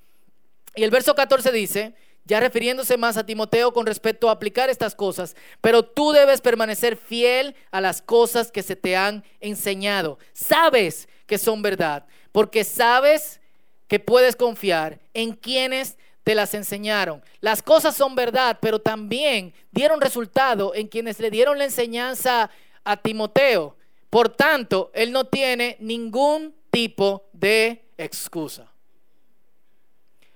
Y 0.75 0.83
el 0.83 0.91
verso 0.91 1.15
14 1.15 1.51
dice, 1.51 1.95
ya 2.25 2.39
refiriéndose 2.39 2.97
más 2.97 3.17
a 3.17 3.25
Timoteo 3.25 3.73
con 3.73 3.87
respecto 3.87 4.29
a 4.29 4.33
aplicar 4.33 4.69
estas 4.69 4.93
cosas, 4.93 5.35
pero 5.59 5.83
tú 5.83 6.11
debes 6.11 6.39
permanecer 6.39 6.97
fiel 6.97 7.55
a 7.71 7.81
las 7.81 8.03
cosas 8.03 8.51
que 8.51 8.61
se 8.61 8.75
te 8.75 8.95
han 8.95 9.23
enseñado. 9.39 10.19
Sabes 10.33 11.09
que 11.25 11.37
son 11.39 11.61
verdad, 11.61 12.05
porque 12.35 12.65
sabes 12.65 13.39
que 13.87 13.97
puedes 13.97 14.35
confiar 14.35 14.99
en 15.13 15.31
quienes 15.31 15.97
te 16.25 16.35
las 16.35 16.53
enseñaron. 16.53 17.23
Las 17.39 17.63
cosas 17.63 17.95
son 17.95 18.13
verdad, 18.13 18.57
pero 18.61 18.79
también 18.79 19.53
dieron 19.71 20.01
resultado 20.01 20.75
en 20.75 20.89
quienes 20.89 21.17
le 21.21 21.31
dieron 21.31 21.57
la 21.57 21.63
enseñanza 21.63 22.51
a 22.83 22.97
Timoteo. 22.97 23.77
Por 24.09 24.27
tanto, 24.27 24.91
él 24.93 25.13
no 25.13 25.23
tiene 25.23 25.77
ningún 25.79 26.53
tipo 26.71 27.23
de 27.31 27.85
excusa. 27.97 28.69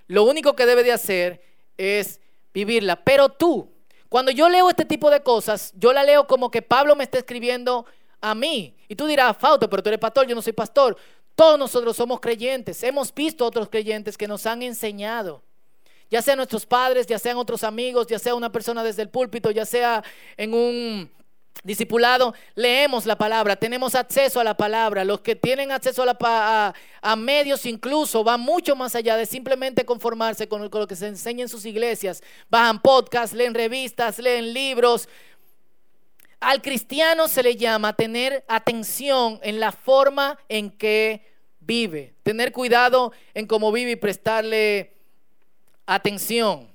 Lo 0.06 0.24
único 0.24 0.56
que 0.56 0.64
debe 0.64 0.82
de 0.82 0.92
hacer 0.92 1.42
es 1.76 2.18
vivirla. 2.54 2.96
Pero 3.04 3.28
tú, 3.28 3.70
cuando 4.08 4.32
yo 4.32 4.48
leo 4.48 4.70
este 4.70 4.86
tipo 4.86 5.10
de 5.10 5.22
cosas, 5.22 5.74
yo 5.76 5.92
la 5.92 6.02
leo 6.02 6.26
como 6.26 6.50
que 6.50 6.62
Pablo 6.62 6.96
me 6.96 7.04
está 7.04 7.18
escribiendo 7.18 7.84
a 8.22 8.34
mí. 8.34 8.74
Y 8.88 8.96
tú 8.96 9.06
dirás, 9.06 9.36
Fausto, 9.36 9.68
pero 9.68 9.82
tú 9.82 9.90
eres 9.90 10.00
pastor, 10.00 10.26
yo 10.26 10.34
no 10.34 10.40
soy 10.42 10.54
pastor. 10.54 10.96
Todos 11.40 11.58
nosotros 11.58 11.96
somos 11.96 12.20
creyentes. 12.20 12.82
Hemos 12.82 13.14
visto 13.14 13.46
otros 13.46 13.70
creyentes 13.70 14.18
que 14.18 14.28
nos 14.28 14.44
han 14.44 14.60
enseñado. 14.60 15.42
Ya 16.10 16.20
sean 16.20 16.36
nuestros 16.36 16.66
padres, 16.66 17.06
ya 17.06 17.18
sean 17.18 17.38
otros 17.38 17.64
amigos, 17.64 18.08
ya 18.08 18.18
sea 18.18 18.34
una 18.34 18.52
persona 18.52 18.84
desde 18.84 19.00
el 19.00 19.08
púlpito, 19.08 19.50
ya 19.50 19.64
sea 19.64 20.04
en 20.36 20.52
un 20.52 21.10
discipulado, 21.64 22.34
leemos 22.54 23.06
la 23.06 23.16
palabra, 23.16 23.56
tenemos 23.56 23.94
acceso 23.94 24.38
a 24.38 24.44
la 24.44 24.54
palabra. 24.54 25.02
Los 25.02 25.22
que 25.22 25.34
tienen 25.34 25.72
acceso 25.72 26.04
a, 26.06 27.16
medios 27.16 27.64
incluso 27.64 28.22
van 28.22 28.42
mucho 28.42 28.76
más 28.76 28.94
allá 28.94 29.16
de 29.16 29.24
simplemente 29.24 29.86
conformarse 29.86 30.46
con, 30.46 30.68
con 30.68 30.82
lo 30.82 30.86
que 30.86 30.94
se 30.94 31.06
enseña 31.06 31.44
en 31.44 31.48
sus 31.48 31.64
iglesias. 31.64 32.22
Bajan 32.50 32.82
podcasts, 32.82 33.34
leen 33.34 33.54
revistas, 33.54 34.18
leen 34.18 34.52
libros. 34.52 35.08
Al 36.38 36.60
cristiano 36.60 37.28
se 37.28 37.42
le 37.42 37.56
llama 37.56 37.94
tener 37.94 38.44
atención 38.46 39.40
en 39.42 39.58
la 39.58 39.72
forma 39.72 40.38
en 40.46 40.70
que 40.70 41.29
vive, 41.70 42.14
tener 42.24 42.50
cuidado 42.50 43.12
en 43.32 43.46
cómo 43.46 43.70
vive 43.70 43.92
y 43.92 43.96
prestarle 43.96 44.92
atención 45.86 46.68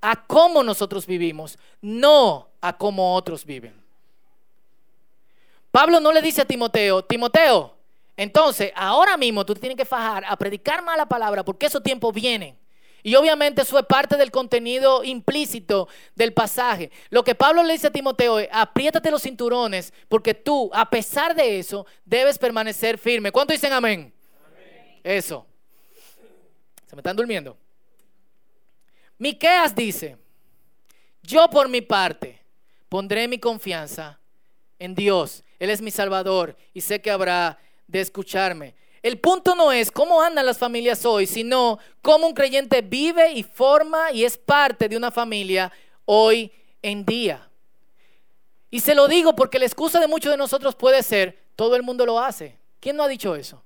a 0.00 0.26
cómo 0.26 0.62
nosotros 0.62 1.06
vivimos, 1.06 1.58
no 1.82 2.48
a 2.62 2.74
cómo 2.74 3.14
otros 3.14 3.44
viven. 3.44 3.74
Pablo 5.70 6.00
no 6.00 6.10
le 6.10 6.22
dice 6.22 6.40
a 6.40 6.46
Timoteo, 6.46 7.04
Timoteo, 7.04 7.76
entonces 8.16 8.72
ahora 8.74 9.18
mismo 9.18 9.44
tú 9.44 9.54
tienes 9.54 9.76
que 9.76 9.84
fajar 9.84 10.24
a 10.26 10.34
predicar 10.36 10.82
mala 10.82 11.04
palabra 11.04 11.44
porque 11.44 11.66
esos 11.66 11.82
tiempos 11.82 12.14
vienen. 12.14 12.56
Y 13.06 13.14
obviamente 13.14 13.62
eso 13.62 13.78
es 13.78 13.86
parte 13.86 14.16
del 14.16 14.32
contenido 14.32 15.04
implícito 15.04 15.86
del 16.16 16.32
pasaje. 16.32 16.90
Lo 17.08 17.22
que 17.22 17.36
Pablo 17.36 17.62
le 17.62 17.74
dice 17.74 17.86
a 17.86 17.92
Timoteo 17.92 18.40
es, 18.40 18.48
apriétate 18.50 19.12
los 19.12 19.22
cinturones 19.22 19.92
porque 20.08 20.34
tú, 20.34 20.72
a 20.74 20.90
pesar 20.90 21.32
de 21.36 21.60
eso, 21.60 21.86
debes 22.04 22.36
permanecer 22.36 22.98
firme. 22.98 23.30
¿Cuánto 23.30 23.52
dicen 23.52 23.72
amén? 23.72 24.12
amén. 24.44 25.00
Eso. 25.04 25.46
¿Se 26.84 26.96
me 26.96 26.98
están 26.98 27.14
durmiendo? 27.14 27.56
Miqueas 29.18 29.72
dice, 29.72 30.16
yo 31.22 31.48
por 31.48 31.68
mi 31.68 31.82
parte 31.82 32.40
pondré 32.88 33.28
mi 33.28 33.38
confianza 33.38 34.18
en 34.80 34.96
Dios. 34.96 35.44
Él 35.60 35.70
es 35.70 35.80
mi 35.80 35.92
salvador 35.92 36.56
y 36.74 36.80
sé 36.80 37.00
que 37.00 37.12
habrá 37.12 37.56
de 37.86 38.00
escucharme. 38.00 38.74
El 39.06 39.20
punto 39.20 39.54
no 39.54 39.70
es 39.70 39.92
cómo 39.92 40.20
andan 40.20 40.44
las 40.44 40.58
familias 40.58 41.04
hoy, 41.06 41.26
sino 41.26 41.78
cómo 42.02 42.26
un 42.26 42.34
creyente 42.34 42.80
vive 42.80 43.34
y 43.34 43.44
forma 43.44 44.10
y 44.10 44.24
es 44.24 44.36
parte 44.36 44.88
de 44.88 44.96
una 44.96 45.12
familia 45.12 45.70
hoy 46.06 46.50
en 46.82 47.06
día. 47.06 47.48
Y 48.68 48.80
se 48.80 48.96
lo 48.96 49.06
digo 49.06 49.36
porque 49.36 49.60
la 49.60 49.64
excusa 49.64 50.00
de 50.00 50.08
muchos 50.08 50.32
de 50.32 50.36
nosotros 50.36 50.74
puede 50.74 51.04
ser, 51.04 51.38
todo 51.54 51.76
el 51.76 51.84
mundo 51.84 52.04
lo 52.04 52.18
hace. 52.18 52.58
¿Quién 52.80 52.96
no 52.96 53.04
ha 53.04 53.08
dicho 53.08 53.36
eso? 53.36 53.62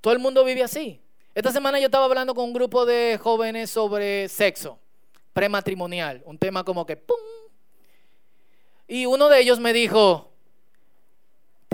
Todo 0.00 0.14
el 0.14 0.20
mundo 0.20 0.42
vive 0.42 0.62
así. 0.62 1.02
Esta 1.34 1.52
semana 1.52 1.78
yo 1.78 1.84
estaba 1.84 2.06
hablando 2.06 2.34
con 2.34 2.46
un 2.46 2.54
grupo 2.54 2.86
de 2.86 3.20
jóvenes 3.22 3.68
sobre 3.68 4.30
sexo 4.30 4.78
prematrimonial, 5.34 6.22
un 6.24 6.38
tema 6.38 6.64
como 6.64 6.86
que 6.86 6.96
¡pum! 6.96 7.18
Y 8.88 9.04
uno 9.04 9.28
de 9.28 9.38
ellos 9.38 9.60
me 9.60 9.74
dijo, 9.74 10.30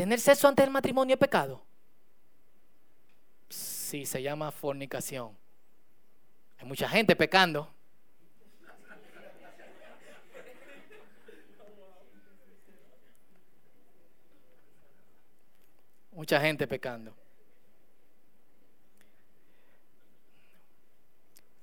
¿Tener 0.00 0.18
sexo 0.18 0.48
antes 0.48 0.64
del 0.64 0.72
matrimonio 0.72 1.12
es 1.12 1.20
pecado? 1.20 1.62
Sí, 3.50 4.06
se 4.06 4.22
llama 4.22 4.50
fornicación. 4.50 5.36
Hay 6.58 6.66
mucha 6.66 6.88
gente 6.88 7.14
pecando. 7.14 7.70
Mucha 16.12 16.40
gente 16.40 16.66
pecando. 16.66 17.14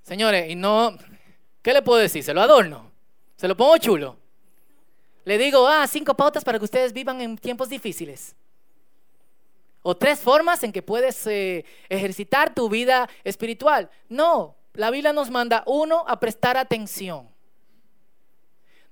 Señores, 0.03 0.47
y 0.51 0.53
no, 0.53 0.95
¿qué 1.63 1.73
le 1.73 1.81
puedo 1.81 1.99
decir? 1.99 2.23
¿Se 2.23 2.35
lo 2.35 2.41
adorno? 2.43 2.91
¿Se 3.35 3.47
lo 3.47 3.57
pongo 3.57 3.79
chulo? 3.79 4.26
Le 5.27 5.37
digo, 5.37 5.67
ah, 5.67 5.85
cinco 5.87 6.15
pautas 6.15 6.41
para 6.45 6.57
que 6.57 6.63
ustedes 6.63 6.93
vivan 6.93 7.19
en 7.19 7.37
tiempos 7.37 7.67
difíciles. 7.67 8.33
O 9.81 9.93
tres 9.93 10.21
formas 10.21 10.63
en 10.63 10.71
que 10.71 10.81
puedes 10.81 11.27
eh, 11.27 11.65
ejercitar 11.89 12.55
tu 12.55 12.69
vida 12.69 13.09
espiritual. 13.25 13.89
No, 14.07 14.55
la 14.71 14.89
Biblia 14.89 15.11
nos 15.11 15.29
manda, 15.29 15.63
uno, 15.65 16.05
a 16.07 16.17
prestar 16.17 16.55
atención. 16.55 17.27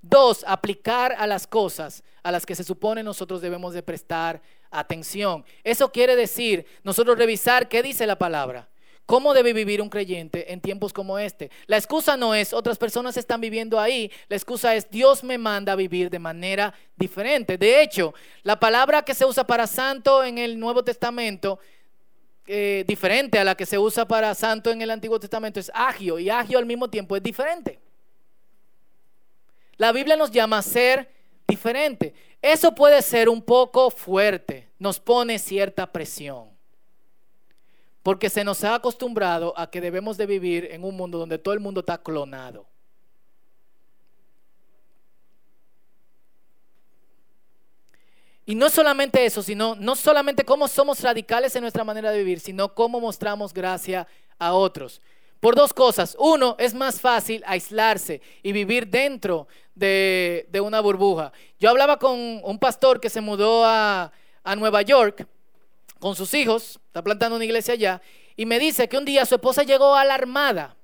Dos, 0.01 0.43
aplicar 0.45 1.15
a 1.17 1.25
las 1.25 1.47
cosas 1.47 2.03
a 2.21 2.33
las 2.33 2.45
que 2.45 2.55
se 2.55 2.65
supone 2.65 3.01
nosotros 3.01 3.39
debemos 3.39 3.73
de 3.73 3.81
prestar 3.81 4.41
atención. 4.71 5.45
Eso 5.63 5.89
quiere 5.89 6.17
decir 6.17 6.65
nosotros 6.83 7.17
revisar 7.17 7.69
qué 7.69 7.81
dice 7.81 8.05
la 8.05 8.17
palabra. 8.17 8.67
¿Cómo 9.05 9.35
debe 9.35 9.53
vivir 9.53 9.83
un 9.83 9.89
creyente 9.89 10.51
en 10.51 10.61
tiempos 10.61 10.91
como 10.91 11.19
este? 11.19 11.51
La 11.67 11.77
excusa 11.77 12.17
no 12.17 12.33
es 12.33 12.53
otras 12.53 12.79
personas 12.79 13.15
están 13.17 13.39
viviendo 13.39 13.79
ahí, 13.79 14.11
la 14.29 14.35
excusa 14.35 14.73
es 14.73 14.89
Dios 14.89 15.23
me 15.23 15.37
manda 15.37 15.73
a 15.73 15.75
vivir 15.75 16.09
de 16.09 16.17
manera 16.17 16.73
diferente. 16.95 17.57
De 17.59 17.83
hecho, 17.83 18.15
la 18.41 18.59
palabra 18.59 19.03
que 19.03 19.13
se 19.13 19.23
usa 19.23 19.45
para 19.45 19.67
santo 19.67 20.23
en 20.23 20.39
el 20.39 20.59
Nuevo 20.59 20.83
Testamento, 20.83 21.59
eh, 22.47 22.83
diferente 22.87 23.37
a 23.37 23.43
la 23.43 23.53
que 23.55 23.67
se 23.67 23.77
usa 23.77 24.07
para 24.07 24.33
santo 24.33 24.71
en 24.71 24.81
el 24.81 24.89
Antiguo 24.89 25.19
Testamento, 25.19 25.59
es 25.59 25.71
agio 25.75 26.17
y 26.17 26.31
agio 26.31 26.57
al 26.57 26.65
mismo 26.65 26.89
tiempo 26.89 27.15
es 27.15 27.21
diferente. 27.21 27.79
La 29.77 29.91
Biblia 29.91 30.15
nos 30.15 30.31
llama 30.31 30.57
a 30.57 30.61
ser 30.63 31.11
diferente. 31.47 32.15
Eso 32.41 32.73
puede 32.73 33.03
ser 33.03 33.29
un 33.29 33.43
poco 33.43 33.91
fuerte, 33.91 34.67
nos 34.79 34.99
pone 34.99 35.37
cierta 35.37 35.91
presión. 35.91 36.54
Porque 38.05 38.29
se 38.29 38.43
nos 38.43 38.63
ha 38.63 38.75
acostumbrado 38.75 39.51
a 39.57 39.71
que 39.71 39.81
debemos 39.81 40.15
de 40.15 40.27
vivir 40.27 40.67
en 40.69 40.83
un 40.83 40.95
mundo 40.95 41.17
donde 41.17 41.39
todo 41.39 41.55
el 41.55 41.59
mundo 41.59 41.79
está 41.79 41.97
clonado. 41.97 42.67
Y 48.45 48.53
no 48.53 48.69
solamente 48.69 49.25
eso, 49.25 49.41
sino 49.41 49.73
no 49.73 49.95
solamente 49.95 50.45
cómo 50.45 50.67
somos 50.67 51.01
radicales 51.01 51.55
en 51.55 51.63
nuestra 51.63 51.83
manera 51.83 52.11
de 52.11 52.19
vivir, 52.19 52.39
sino 52.39 52.75
cómo 52.75 53.01
mostramos 53.01 53.51
gracia 53.51 54.05
a 54.37 54.53
otros. 54.53 55.01
Por 55.39 55.55
dos 55.55 55.73
cosas. 55.73 56.15
Uno, 56.19 56.55
es 56.59 56.75
más 56.75 57.01
fácil 57.01 57.41
aislarse 57.47 58.21
y 58.43 58.51
vivir 58.51 58.85
dentro 58.87 59.47
de, 59.73 60.47
una 60.63 60.79
burbuja. 60.79 61.33
Yo 61.59 61.71
hablaba 61.71 61.97
con 61.97 62.19
un 62.19 62.59
pastor 62.59 63.01
que 63.01 63.09
se 63.09 63.19
mudó 63.19 63.65
a, 63.65 64.11
a 64.43 64.55
Nueva 64.55 64.83
York 64.83 65.27
con 66.05 66.15
sus 66.15 66.35
hijos, 66.35 66.79
está 66.85 67.03
plantando 67.03 67.35
una 67.35 67.45
iglesia 67.45 67.73
allá, 67.73 67.99
y 68.35 68.45
me 68.45 68.59
dice 68.59 68.87
que 68.87 68.95
un 68.95 69.05
día 69.05 69.25
su 69.25 69.33
esposa 69.33 69.63
llegó 69.63 69.95
alarmada 69.95 70.75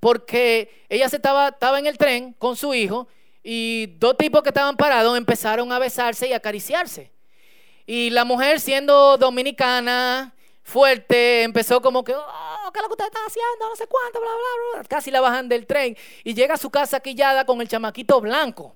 porque 0.00 0.86
ella 0.88 1.10
se 1.10 1.16
estaba, 1.16 1.48
estaba 1.48 1.78
en 1.78 1.84
el 1.84 1.98
tren 1.98 2.32
con 2.38 2.56
su 2.56 2.72
hijo 2.72 3.06
y 3.42 3.84
dos 3.98 4.16
tipos 4.16 4.42
que 4.42 4.48
estaban 4.48 4.78
parados 4.78 5.18
empezaron 5.18 5.70
a 5.72 5.78
besarse 5.78 6.26
y 6.26 6.32
acariciarse. 6.32 7.12
Y 7.84 8.08
la 8.08 8.24
mujer 8.24 8.60
siendo 8.60 9.18
dominicana, 9.18 10.34
fuerte, 10.62 11.42
empezó 11.42 11.82
como 11.82 12.02
que, 12.02 12.14
oh, 12.14 12.70
¿qué 12.72 12.78
es 12.78 12.82
lo 12.82 12.88
que 12.88 12.94
usted 12.94 13.04
está 13.04 13.20
haciendo? 13.26 13.68
No 13.68 13.76
sé 13.76 13.86
cuánto, 13.86 14.20
bla, 14.20 14.30
bla, 14.30 14.80
bla. 14.80 14.88
Casi 14.88 15.10
la 15.10 15.20
bajan 15.20 15.50
del 15.50 15.66
tren 15.66 15.98
y 16.24 16.32
llega 16.32 16.54
a 16.54 16.56
su 16.56 16.70
casa 16.70 16.98
quillada 16.98 17.44
con 17.44 17.60
el 17.60 17.68
chamaquito 17.68 18.22
blanco. 18.22 18.74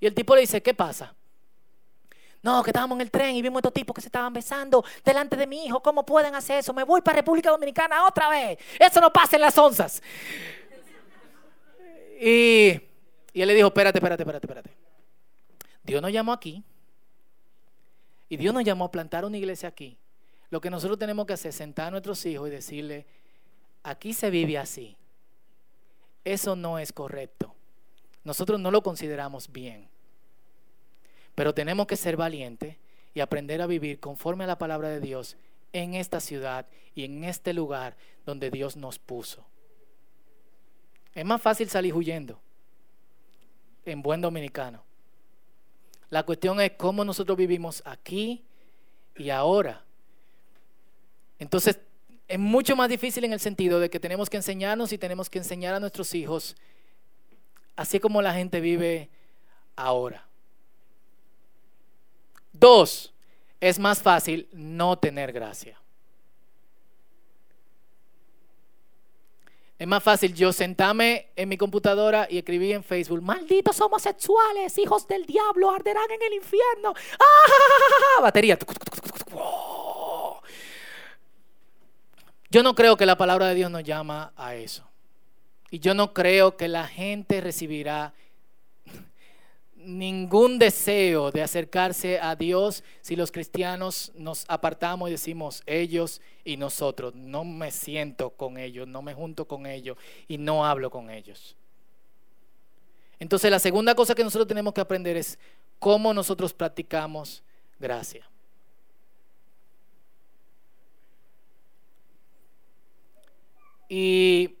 Y 0.00 0.06
el 0.06 0.12
tipo 0.12 0.34
le 0.34 0.42
dice, 0.42 0.62
¿qué 0.62 0.74
pasa? 0.74 1.14
No, 2.42 2.62
que 2.62 2.70
estábamos 2.70 2.96
en 2.96 3.00
el 3.02 3.10
tren 3.10 3.34
y 3.34 3.42
vimos 3.42 3.58
estos 3.58 3.72
tipos 3.72 3.94
que 3.94 4.00
se 4.00 4.08
estaban 4.08 4.32
besando 4.32 4.84
delante 5.04 5.36
de 5.36 5.46
mi 5.46 5.66
hijo. 5.66 5.80
¿Cómo 5.82 6.06
pueden 6.06 6.34
hacer 6.34 6.58
eso? 6.58 6.72
Me 6.72 6.84
voy 6.84 7.00
para 7.00 7.16
República 7.16 7.50
Dominicana 7.50 8.06
otra 8.06 8.28
vez. 8.28 8.58
Eso 8.78 9.00
no 9.00 9.12
pasa 9.12 9.36
en 9.36 9.42
las 9.42 9.58
onzas. 9.58 10.02
Y, 12.20 12.80
y 13.32 13.42
él 13.42 13.48
le 13.48 13.54
dijo, 13.54 13.68
espérate, 13.68 13.98
espérate, 13.98 14.22
espérate, 14.22 14.46
espérate. 14.46 14.70
Dios 15.82 16.00
nos 16.00 16.12
llamó 16.12 16.32
aquí. 16.32 16.62
Y 18.28 18.36
Dios 18.36 18.54
nos 18.54 18.64
llamó 18.64 18.84
a 18.84 18.90
plantar 18.90 19.24
una 19.24 19.36
iglesia 19.36 19.68
aquí. 19.68 19.96
Lo 20.50 20.60
que 20.60 20.70
nosotros 20.70 20.98
tenemos 20.98 21.26
que 21.26 21.32
hacer 21.32 21.50
es 21.50 21.56
sentar 21.56 21.88
a 21.88 21.90
nuestros 21.90 22.24
hijos 22.26 22.48
y 22.48 22.50
decirle, 22.50 23.06
aquí 23.82 24.12
se 24.12 24.30
vive 24.30 24.58
así. 24.58 24.96
Eso 26.24 26.56
no 26.56 26.78
es 26.78 26.92
correcto. 26.92 27.54
Nosotros 28.24 28.60
no 28.60 28.70
lo 28.70 28.82
consideramos 28.82 29.50
bien. 29.50 29.88
Pero 31.38 31.54
tenemos 31.54 31.86
que 31.86 31.94
ser 31.94 32.16
valientes 32.16 32.74
y 33.14 33.20
aprender 33.20 33.62
a 33.62 33.68
vivir 33.68 34.00
conforme 34.00 34.42
a 34.42 34.48
la 34.48 34.58
palabra 34.58 34.88
de 34.88 34.98
Dios 34.98 35.36
en 35.72 35.94
esta 35.94 36.18
ciudad 36.18 36.66
y 36.96 37.04
en 37.04 37.22
este 37.22 37.52
lugar 37.52 37.96
donde 38.26 38.50
Dios 38.50 38.76
nos 38.76 38.98
puso. 38.98 39.46
Es 41.14 41.24
más 41.24 41.40
fácil 41.40 41.68
salir 41.68 41.94
huyendo 41.94 42.40
en 43.84 44.02
buen 44.02 44.20
dominicano. 44.20 44.82
La 46.10 46.24
cuestión 46.24 46.60
es 46.60 46.72
cómo 46.72 47.04
nosotros 47.04 47.38
vivimos 47.38 47.84
aquí 47.86 48.42
y 49.16 49.30
ahora. 49.30 49.84
Entonces, 51.38 51.78
es 52.26 52.38
mucho 52.40 52.74
más 52.74 52.88
difícil 52.88 53.22
en 53.22 53.32
el 53.32 53.38
sentido 53.38 53.78
de 53.78 53.88
que 53.88 54.00
tenemos 54.00 54.28
que 54.28 54.38
enseñarnos 54.38 54.92
y 54.92 54.98
tenemos 54.98 55.30
que 55.30 55.38
enseñar 55.38 55.76
a 55.76 55.78
nuestros 55.78 56.16
hijos, 56.16 56.56
así 57.76 58.00
como 58.00 58.22
la 58.22 58.34
gente 58.34 58.60
vive 58.60 59.08
ahora. 59.76 60.27
Dos, 62.58 63.12
es 63.60 63.78
más 63.78 64.02
fácil 64.02 64.48
no 64.52 64.98
tener 64.98 65.32
gracia. 65.32 65.78
Es 69.78 69.86
más 69.86 70.02
fácil 70.02 70.34
yo 70.34 70.52
sentarme 70.52 71.28
en 71.36 71.48
mi 71.48 71.56
computadora 71.56 72.26
y 72.28 72.38
escribir 72.38 72.74
en 72.74 72.82
Facebook, 72.82 73.22
malditos 73.22 73.80
homosexuales, 73.80 74.76
hijos 74.76 75.06
del 75.06 75.24
diablo, 75.24 75.70
arderán 75.70 76.10
en 76.10 76.20
el 76.20 76.32
infierno. 76.34 76.94
¡Ah! 77.20 78.20
Batería. 78.22 78.58
Yo 82.50 82.62
no 82.64 82.74
creo 82.74 82.96
que 82.96 83.06
la 83.06 83.16
palabra 83.16 83.46
de 83.48 83.54
Dios 83.54 83.70
nos 83.70 83.84
llama 83.84 84.32
a 84.36 84.56
eso. 84.56 84.84
Y 85.70 85.78
yo 85.78 85.94
no 85.94 86.12
creo 86.12 86.56
que 86.56 86.66
la 86.66 86.88
gente 86.88 87.40
recibirá 87.40 88.14
ningún 89.88 90.58
deseo 90.58 91.30
de 91.30 91.42
acercarse 91.42 92.20
a 92.20 92.36
Dios 92.36 92.84
si 93.00 93.16
los 93.16 93.32
cristianos 93.32 94.12
nos 94.14 94.44
apartamos 94.48 95.08
y 95.08 95.12
decimos 95.12 95.62
ellos 95.66 96.20
y 96.44 96.56
nosotros. 96.56 97.14
No 97.14 97.44
me 97.44 97.70
siento 97.70 98.30
con 98.30 98.58
ellos, 98.58 98.86
no 98.86 99.00
me 99.02 99.14
junto 99.14 99.46
con 99.46 99.66
ellos 99.66 99.96
y 100.28 100.38
no 100.38 100.66
hablo 100.66 100.90
con 100.90 101.10
ellos. 101.10 101.56
Entonces 103.18 103.50
la 103.50 103.58
segunda 103.58 103.94
cosa 103.94 104.14
que 104.14 104.22
nosotros 104.22 104.46
tenemos 104.46 104.74
que 104.74 104.80
aprender 104.80 105.16
es 105.16 105.38
cómo 105.78 106.12
nosotros 106.12 106.52
practicamos 106.52 107.42
gracia. 107.78 108.28
Y 113.88 114.57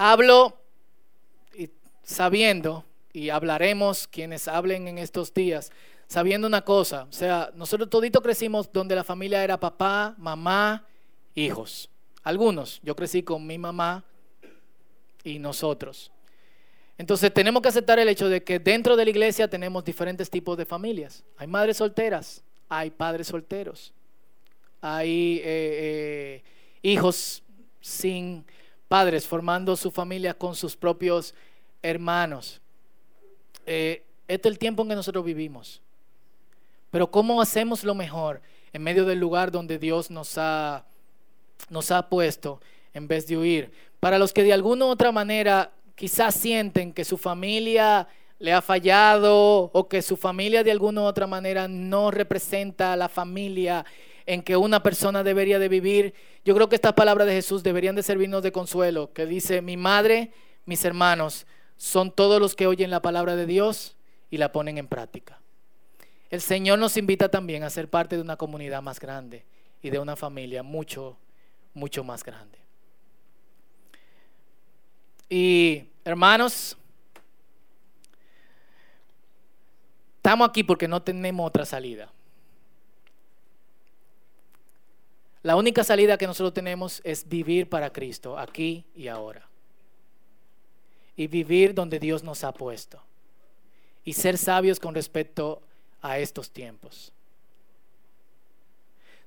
hablo 0.00 0.56
sabiendo, 2.02 2.86
y 3.12 3.28
hablaremos 3.28 4.06
quienes 4.08 4.48
hablen 4.48 4.88
en 4.88 4.96
estos 4.96 5.34
días, 5.34 5.70
sabiendo 6.06 6.46
una 6.46 6.62
cosa, 6.62 7.06
o 7.08 7.12
sea, 7.12 7.50
nosotros 7.54 7.90
todito 7.90 8.22
crecimos 8.22 8.72
donde 8.72 8.94
la 8.94 9.04
familia 9.04 9.44
era 9.44 9.60
papá, 9.60 10.14
mamá, 10.16 10.86
hijos. 11.34 11.90
Algunos, 12.22 12.80
yo 12.82 12.96
crecí 12.96 13.22
con 13.22 13.46
mi 13.46 13.58
mamá 13.58 14.04
y 15.22 15.38
nosotros. 15.38 16.10
Entonces 16.96 17.32
tenemos 17.32 17.62
que 17.62 17.68
aceptar 17.68 17.98
el 17.98 18.08
hecho 18.08 18.28
de 18.28 18.42
que 18.42 18.58
dentro 18.58 18.96
de 18.96 19.04
la 19.04 19.10
iglesia 19.10 19.48
tenemos 19.48 19.84
diferentes 19.84 20.30
tipos 20.30 20.56
de 20.56 20.64
familias. 20.64 21.24
Hay 21.36 21.46
madres 21.46 21.76
solteras, 21.76 22.42
hay 22.68 22.90
padres 22.90 23.26
solteros, 23.26 23.92
hay 24.80 25.38
eh, 25.38 25.42
eh, 25.44 26.42
hijos 26.82 27.42
sin 27.80 28.44
padres 28.90 29.24
formando 29.24 29.76
su 29.76 29.92
familia 29.92 30.34
con 30.34 30.56
sus 30.56 30.74
propios 30.74 31.32
hermanos. 31.80 32.60
Eh, 33.64 34.02
este 34.26 34.48
es 34.48 34.52
el 34.52 34.58
tiempo 34.58 34.82
en 34.82 34.88
que 34.88 34.94
nosotros 34.96 35.24
vivimos. 35.24 35.80
Pero 36.90 37.08
¿cómo 37.08 37.40
hacemos 37.40 37.84
lo 37.84 37.94
mejor 37.94 38.42
en 38.72 38.82
medio 38.82 39.04
del 39.04 39.20
lugar 39.20 39.52
donde 39.52 39.78
Dios 39.78 40.10
nos 40.10 40.36
ha, 40.38 40.84
nos 41.68 41.92
ha 41.92 42.08
puesto 42.08 42.60
en 42.92 43.06
vez 43.06 43.28
de 43.28 43.38
huir? 43.38 43.70
Para 44.00 44.18
los 44.18 44.32
que 44.32 44.42
de 44.42 44.52
alguna 44.52 44.86
u 44.86 44.88
otra 44.88 45.12
manera 45.12 45.70
quizás 45.94 46.34
sienten 46.34 46.92
que 46.92 47.04
su 47.04 47.16
familia 47.16 48.08
le 48.40 48.52
ha 48.52 48.60
fallado 48.60 49.70
o 49.72 49.88
que 49.88 50.02
su 50.02 50.16
familia 50.16 50.64
de 50.64 50.72
alguna 50.72 51.02
u 51.02 51.04
otra 51.04 51.28
manera 51.28 51.68
no 51.68 52.10
representa 52.10 52.92
a 52.92 52.96
la 52.96 53.08
familia 53.08 53.86
en 54.30 54.42
que 54.42 54.56
una 54.56 54.80
persona 54.80 55.24
debería 55.24 55.58
de 55.58 55.68
vivir, 55.68 56.14
yo 56.44 56.54
creo 56.54 56.68
que 56.68 56.76
estas 56.76 56.92
palabras 56.92 57.26
de 57.26 57.34
Jesús 57.34 57.64
deberían 57.64 57.96
de 57.96 58.04
servirnos 58.04 58.44
de 58.44 58.52
consuelo, 58.52 59.12
que 59.12 59.26
dice, 59.26 59.60
mi 59.60 59.76
madre, 59.76 60.30
mis 60.66 60.84
hermanos, 60.84 61.48
son 61.76 62.12
todos 62.12 62.40
los 62.40 62.54
que 62.54 62.68
oyen 62.68 62.90
la 62.90 63.02
palabra 63.02 63.34
de 63.34 63.44
Dios 63.44 63.96
y 64.30 64.36
la 64.36 64.52
ponen 64.52 64.78
en 64.78 64.86
práctica. 64.86 65.40
El 66.30 66.40
Señor 66.40 66.78
nos 66.78 66.96
invita 66.96 67.28
también 67.28 67.64
a 67.64 67.70
ser 67.70 67.90
parte 67.90 68.14
de 68.14 68.22
una 68.22 68.36
comunidad 68.36 68.80
más 68.82 69.00
grande 69.00 69.44
y 69.82 69.90
de 69.90 69.98
una 69.98 70.14
familia 70.14 70.62
mucho, 70.62 71.18
mucho 71.74 72.04
más 72.04 72.22
grande. 72.22 72.58
Y 75.28 75.86
hermanos, 76.04 76.76
estamos 80.18 80.48
aquí 80.48 80.62
porque 80.62 80.86
no 80.86 81.02
tenemos 81.02 81.48
otra 81.48 81.64
salida. 81.64 82.12
La 85.42 85.56
única 85.56 85.84
salida 85.84 86.18
que 86.18 86.26
nosotros 86.26 86.52
tenemos 86.52 87.00
es 87.02 87.26
vivir 87.26 87.68
para 87.68 87.90
Cristo, 87.90 88.38
aquí 88.38 88.84
y 88.94 89.08
ahora. 89.08 89.48
Y 91.16 91.26
vivir 91.28 91.74
donde 91.74 91.98
Dios 91.98 92.22
nos 92.22 92.44
ha 92.44 92.52
puesto. 92.52 93.02
Y 94.04 94.12
ser 94.12 94.36
sabios 94.36 94.78
con 94.78 94.94
respecto 94.94 95.62
a 96.02 96.18
estos 96.18 96.50
tiempos. 96.50 97.12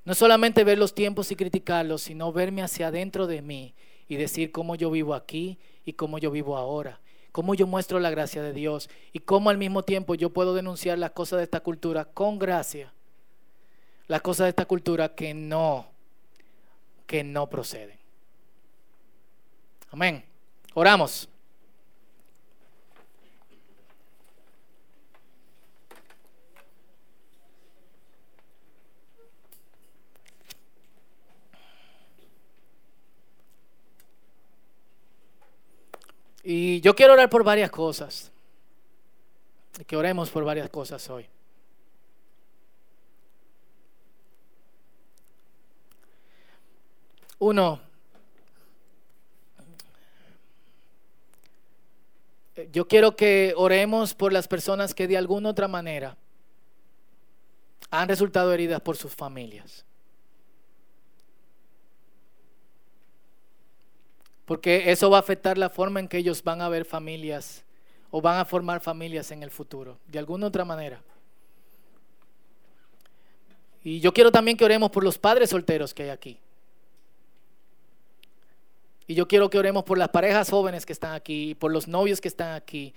No 0.06 0.14
solamente 0.14 0.64
ver 0.64 0.78
los 0.78 0.94
tiempos 0.94 1.32
y 1.32 1.36
criticarlos, 1.36 2.04
sino 2.04 2.32
verme 2.32 2.62
hacia 2.62 2.88
adentro 2.88 3.26
de 3.26 3.42
mí 3.42 3.74
y 4.08 4.18
decir 4.18 4.52
cómo 4.52 4.76
yo 4.76 4.92
vivo 4.92 5.14
aquí 5.14 5.58
y 5.86 5.94
cómo 5.94 6.18
yo 6.18 6.30
vivo 6.30 6.58
ahora, 6.58 7.00
cómo 7.32 7.56
yo 7.56 7.68
muestro 7.68 8.00
la 8.00 8.10
gracia 8.10 8.44
de 8.44 8.54
Dios 8.54 8.90
y 9.14 9.20
cómo 9.20 9.50
al 9.50 9.58
mismo 9.58 9.84
tiempo 9.84 10.14
yo 10.16 10.32
puedo 10.32 10.54
denunciar 10.54 11.00
las 11.00 11.12
cosas 11.12 11.38
de 11.38 11.44
esta 11.44 11.62
cultura 11.62 12.06
con 12.06 12.38
gracia, 12.38 12.92
las 14.08 14.22
cosas 14.22 14.46
de 14.46 14.50
esta 14.50 14.66
cultura 14.66 15.16
que 15.16 15.34
no, 15.34 15.93
que 17.06 17.24
no 17.24 17.50
proceden. 17.50 17.98
Amén. 19.92 20.24
Oramos. 20.74 21.30
Y 36.44 36.82
yo 36.82 36.94
quiero 36.94 37.14
orar 37.14 37.30
por 37.30 37.44
varias 37.44 37.72
cosas. 37.72 38.32
Que 39.88 39.96
oremos 39.96 40.30
por 40.30 40.44
varias 40.44 40.70
cosas 40.70 41.10
hoy. 41.10 41.28
Uno, 47.44 47.82
yo 52.72 52.88
quiero 52.88 53.18
que 53.18 53.54
oremos 53.58 54.14
por 54.14 54.32
las 54.32 54.48
personas 54.48 54.94
que 54.94 55.10
de 55.10 55.18
alguna 55.18 55.50
otra 55.50 55.68
manera 55.68 56.16
han 57.92 58.08
resultado 58.08 58.54
heridas 58.54 58.80
por 58.80 58.96
sus 58.96 59.14
familias. 59.14 59.84
Porque 64.46 64.90
eso 64.90 65.10
va 65.10 65.18
a 65.18 65.20
afectar 65.20 65.58
la 65.58 65.70
forma 65.70 66.00
en 66.00 66.08
que 66.08 66.20
ellos 66.20 66.42
van 66.46 66.62
a 66.62 66.70
ver 66.70 66.86
familias 66.86 67.66
o 68.10 68.22
van 68.22 68.40
a 68.40 68.46
formar 68.46 68.80
familias 68.80 69.32
en 69.32 69.44
el 69.44 69.52
futuro, 69.52 70.00
de 70.08 70.20
alguna 70.20 70.48
otra 70.48 70.64
manera. 70.64 71.04
Y 73.84 74.00
yo 74.00 74.14
quiero 74.14 74.32
también 74.32 74.56
que 74.56 74.64
oremos 74.64 74.92
por 74.92 75.04
los 75.04 75.18
padres 75.18 75.50
solteros 75.50 75.94
que 75.94 76.04
hay 76.04 76.10
aquí. 76.10 76.40
Y 79.08 79.16
yo 79.16 79.28
quiero 79.28 79.50
que 79.50 79.58
oremos 79.58 79.84
por 79.84 79.98
las 79.98 80.10
parejas 80.10 80.50
jóvenes 80.50 80.86
que 80.86 80.94
están 80.94 81.14
aquí, 81.14 81.56
por 81.56 81.72
los 81.72 81.88
novios 81.88 82.22
que 82.22 82.28
están 82.28 82.54
aquí. 82.54 82.94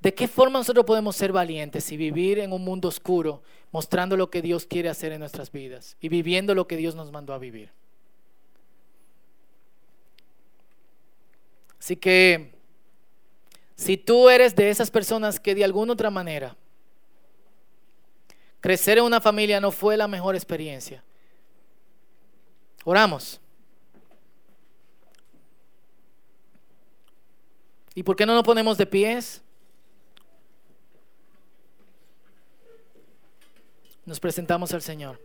¿De 0.00 0.14
qué 0.14 0.28
forma 0.28 0.58
nosotros 0.58 0.84
podemos 0.84 1.16
ser 1.16 1.32
valientes 1.32 1.90
y 1.92 1.96
vivir 1.96 2.38
en 2.38 2.52
un 2.52 2.62
mundo 2.62 2.88
oscuro, 2.88 3.42
mostrando 3.72 4.16
lo 4.16 4.30
que 4.30 4.42
Dios 4.42 4.66
quiere 4.66 4.88
hacer 4.88 5.12
en 5.12 5.20
nuestras 5.20 5.50
vidas 5.50 5.96
y 6.00 6.08
viviendo 6.08 6.54
lo 6.54 6.66
que 6.66 6.76
Dios 6.76 6.94
nos 6.94 7.10
mandó 7.10 7.32
a 7.32 7.38
vivir? 7.38 7.70
Así 11.78 11.96
que 11.96 12.54
si 13.76 13.96
tú 13.98 14.30
eres 14.30 14.54
de 14.54 14.70
esas 14.70 14.90
personas 14.90 15.38
que 15.38 15.54
de 15.54 15.64
alguna 15.64 15.92
otra 15.92 16.08
manera 16.08 16.56
crecer 18.60 18.96
en 18.96 19.04
una 19.04 19.20
familia 19.20 19.60
no 19.60 19.70
fue 19.70 19.96
la 19.96 20.08
mejor 20.08 20.34
experiencia, 20.34 21.04
oramos. 22.84 23.40
¿Y 27.94 28.02
por 28.02 28.16
qué 28.16 28.26
no 28.26 28.34
nos 28.34 28.42
ponemos 28.42 28.76
de 28.76 28.86
pies? 28.86 29.42
Nos 34.04 34.20
presentamos 34.20 34.72
al 34.74 34.82
Señor. 34.82 35.18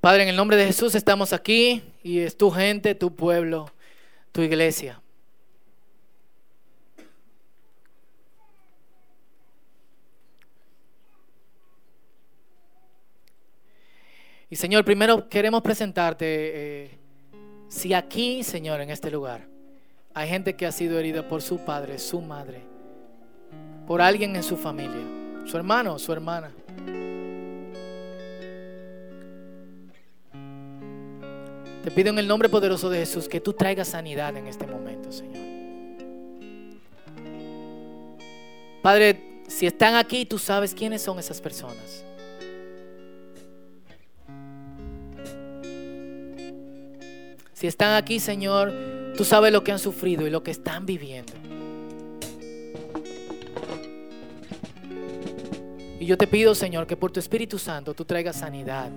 Padre, 0.00 0.24
en 0.24 0.28
el 0.28 0.36
nombre 0.36 0.58
de 0.58 0.66
Jesús 0.66 0.94
estamos 0.94 1.32
aquí 1.32 1.82
y 2.02 2.18
es 2.18 2.36
tu 2.36 2.50
gente, 2.50 2.94
tu 2.94 3.16
pueblo, 3.16 3.72
tu 4.32 4.42
iglesia. 4.42 5.00
Y 14.50 14.56
Señor, 14.56 14.84
primero 14.84 15.28
queremos 15.28 15.62
presentarte, 15.62 16.24
eh, 16.28 16.98
si 17.68 17.94
aquí, 17.94 18.42
Señor, 18.42 18.80
en 18.80 18.90
este 18.90 19.10
lugar, 19.10 19.48
hay 20.12 20.28
gente 20.28 20.54
que 20.54 20.66
ha 20.66 20.72
sido 20.72 20.98
herida 20.98 21.26
por 21.26 21.42
su 21.42 21.58
padre, 21.58 21.98
su 21.98 22.20
madre, 22.20 22.62
por 23.86 24.00
alguien 24.00 24.36
en 24.36 24.42
su 24.42 24.56
familia, 24.56 25.04
su 25.46 25.56
hermano, 25.56 25.98
su 25.98 26.12
hermana. 26.12 26.52
Te 31.82 31.90
pido 31.90 32.10
en 32.10 32.18
el 32.18 32.28
nombre 32.28 32.48
poderoso 32.48 32.88
de 32.88 32.98
Jesús 33.00 33.28
que 33.28 33.40
tú 33.40 33.52
traigas 33.52 33.88
sanidad 33.88 34.36
en 34.36 34.46
este 34.46 34.66
momento, 34.66 35.10
Señor. 35.10 35.44
Padre, 38.82 39.42
si 39.48 39.66
están 39.66 39.94
aquí, 39.94 40.24
tú 40.26 40.38
sabes 40.38 40.74
quiénes 40.74 41.02
son 41.02 41.18
esas 41.18 41.40
personas. 41.40 42.04
Si 47.64 47.68
están 47.68 47.94
aquí, 47.94 48.20
Señor, 48.20 48.74
tú 49.16 49.24
sabes 49.24 49.50
lo 49.50 49.64
que 49.64 49.72
han 49.72 49.78
sufrido 49.78 50.26
y 50.26 50.30
lo 50.30 50.42
que 50.42 50.50
están 50.50 50.84
viviendo. 50.84 51.32
Y 55.98 56.04
yo 56.04 56.18
te 56.18 56.26
pido, 56.26 56.54
Señor, 56.54 56.86
que 56.86 56.94
por 56.94 57.10
tu 57.10 57.20
Espíritu 57.20 57.58
Santo 57.58 57.94
tú 57.94 58.04
traigas 58.04 58.36
sanidad 58.36 58.90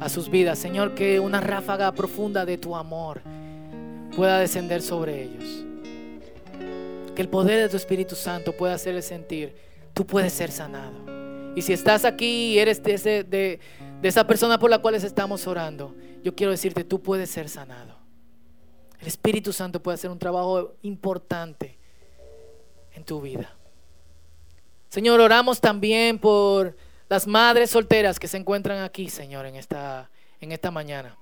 a 0.00 0.08
sus 0.10 0.28
vidas. 0.28 0.58
Señor, 0.58 0.94
que 0.94 1.18
una 1.18 1.40
ráfaga 1.40 1.90
profunda 1.92 2.44
de 2.44 2.58
tu 2.58 2.76
amor 2.76 3.22
pueda 4.14 4.38
descender 4.38 4.82
sobre 4.82 5.22
ellos. 5.22 5.64
Que 7.14 7.22
el 7.22 7.30
poder 7.30 7.58
de 7.58 7.68
tu 7.70 7.78
Espíritu 7.78 8.16
Santo 8.16 8.52
pueda 8.54 8.74
hacerles 8.74 9.06
sentir, 9.06 9.54
tú 9.94 10.04
puedes 10.04 10.34
ser 10.34 10.50
sanado. 10.52 11.19
Y 11.54 11.62
si 11.62 11.72
estás 11.72 12.04
aquí 12.04 12.54
y 12.54 12.58
eres 12.58 12.82
de, 12.82 13.60
esa 14.02 14.26
persona 14.26 14.58
por 14.58 14.70
la 14.70 14.78
cual 14.78 14.94
estamos 14.94 15.46
orando, 15.46 15.94
yo 16.22 16.34
quiero 16.34 16.52
decirte, 16.52 16.84
tú 16.84 17.02
puedes 17.02 17.30
ser 17.30 17.48
sanado. 17.48 17.98
El 19.00 19.08
Espíritu 19.08 19.52
Santo 19.52 19.82
puede 19.82 19.94
hacer 19.94 20.10
un 20.10 20.18
trabajo 20.18 20.74
importante 20.82 21.78
en 22.94 23.04
tu 23.04 23.20
vida. 23.20 23.56
Señor, 24.88 25.20
oramos 25.20 25.60
también 25.60 26.18
por 26.18 26.76
las 27.08 27.26
madres 27.26 27.70
solteras 27.70 28.18
que 28.18 28.28
se 28.28 28.36
encuentran 28.36 28.82
aquí, 28.82 29.08
Señor, 29.08 29.46
en 29.46 29.56
esta 29.56 30.70
mañana. 30.70 31.16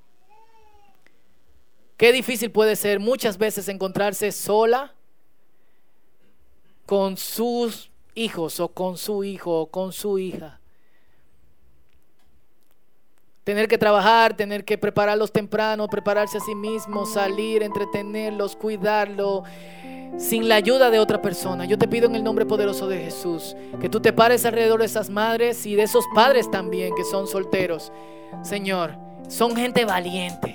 Qué 1.99 2.13
difícil 2.13 2.53
puede 2.53 2.77
ser 2.77 3.01
muchas 3.01 3.39
veces 3.39 3.69
encontrarse 3.69 4.31
sola 4.31 4.95
con 6.87 7.17
sus 7.17 7.88
hijos 8.19 8.61
o 8.61 8.69
con 8.69 8.97
su 8.97 9.25
hijo 9.25 9.61
o 9.61 9.67
con 9.67 9.93
su 9.93 10.19
hija. 10.19 10.61
Tener 13.45 13.67
que 13.67 13.79
trabajar, 13.79 14.37
tener 14.37 14.65
que 14.65 14.77
prepararlos 14.77 15.33
temprano, 15.33 15.89
prepararse 15.89 16.37
a 16.37 16.41
sí 16.41 16.55
mismos, 16.55 17.15
salir, 17.15 17.63
entretenerlos, 17.63 18.57
cuidarlo, 18.57 19.45
sin 20.19 20.49
la 20.49 20.57
ayuda 20.57 20.91
de 20.91 20.99
otra 20.99 21.23
persona. 21.23 21.65
Yo 21.65 21.79
te 21.79 21.89
pido 21.89 22.07
en 22.07 22.15
el 22.15 22.25
nombre 22.25 22.45
poderoso 22.45 22.89
de 22.89 22.99
Jesús 22.99 23.57
que 23.81 23.89
tú 23.89 24.01
te 24.01 24.13
pares 24.13 24.45
alrededor 24.45 24.81
de 24.81 24.87
esas 24.87 25.09
madres 25.09 25.65
y 25.65 25.77
de 25.77 25.85
esos 25.85 26.05
padres 26.15 26.51
también 26.51 26.95
que 26.95 27.05
son 27.05 27.27
solteros. 27.27 27.91
Señor, 28.43 28.99
son 29.29 29.57
gente 29.57 29.87
valiente 29.87 30.55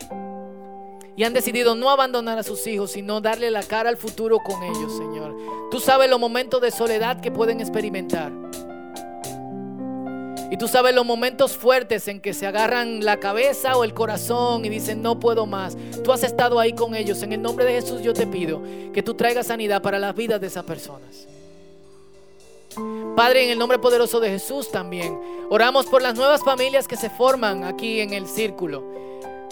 y 1.15 1.23
han 1.23 1.33
decidido 1.33 1.75
no 1.75 1.89
abandonar 1.89 2.37
a 2.37 2.43
sus 2.43 2.65
hijos, 2.67 2.91
sino 2.91 3.21
darle 3.21 3.51
la 3.51 3.63
cara 3.63 3.89
al 3.89 3.97
futuro 3.97 4.39
con 4.39 4.63
ellos, 4.63 4.97
Señor. 4.97 5.37
Tú 5.69 5.79
sabes 5.79 6.09
los 6.09 6.19
momentos 6.19 6.61
de 6.61 6.71
soledad 6.71 7.21
que 7.21 7.31
pueden 7.31 7.59
experimentar. 7.59 8.31
Y 10.49 10.57
tú 10.57 10.67
sabes 10.67 10.93
los 10.93 11.05
momentos 11.05 11.57
fuertes 11.57 12.07
en 12.07 12.21
que 12.21 12.33
se 12.33 12.45
agarran 12.45 13.03
la 13.03 13.19
cabeza 13.19 13.75
o 13.75 13.83
el 13.83 13.95
corazón 13.95 14.63
y 14.65 14.69
dicen, 14.69 15.01
no 15.01 15.19
puedo 15.19 15.47
más. 15.47 15.75
Tú 16.03 16.11
has 16.11 16.23
estado 16.23 16.59
ahí 16.59 16.73
con 16.73 16.93
ellos. 16.93 17.23
En 17.23 17.33
el 17.33 17.41
nombre 17.41 17.65
de 17.65 17.73
Jesús 17.73 18.03
yo 18.03 18.13
te 18.13 18.27
pido 18.27 18.61
que 18.93 19.01
tú 19.01 19.15
traigas 19.15 19.47
sanidad 19.47 19.81
para 19.81 19.97
las 19.97 20.15
vidas 20.15 20.39
de 20.39 20.47
esas 20.47 20.63
personas. 20.63 21.27
Padre, 23.15 23.45
en 23.45 23.51
el 23.51 23.59
nombre 23.59 23.79
poderoso 23.79 24.19
de 24.19 24.29
Jesús 24.29 24.71
también, 24.71 25.19
oramos 25.49 25.85
por 25.87 26.01
las 26.01 26.15
nuevas 26.15 26.43
familias 26.43 26.87
que 26.87 26.97
se 26.97 27.09
forman 27.09 27.63
aquí 27.63 27.99
en 27.99 28.13
el 28.13 28.27
círculo. 28.27 28.83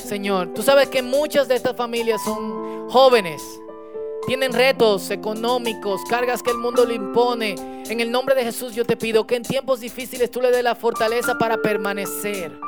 Señor, 0.01 0.53
tú 0.53 0.61
sabes 0.63 0.89
que 0.89 1.01
muchas 1.01 1.47
de 1.47 1.55
estas 1.55 1.75
familias 1.75 2.21
son 2.23 2.89
jóvenes 2.89 3.41
tienen 4.25 4.53
retos 4.53 5.09
económicos, 5.09 6.01
cargas 6.07 6.43
que 6.43 6.51
el 6.51 6.57
mundo 6.57 6.85
le 6.85 6.93
impone. 6.93 7.55
En 7.89 7.99
el 7.99 8.11
nombre 8.11 8.35
de 8.35 8.43
Jesús 8.43 8.75
yo 8.75 8.85
te 8.85 8.95
pido 8.95 9.25
que 9.25 9.35
en 9.35 9.43
tiempos 9.43 9.79
difíciles 9.79 10.29
tú 10.29 10.41
le 10.41 10.51
des 10.51 10.63
la 10.63 10.75
fortaleza 10.75 11.37
para 11.37 11.57
permanecer 11.57 12.59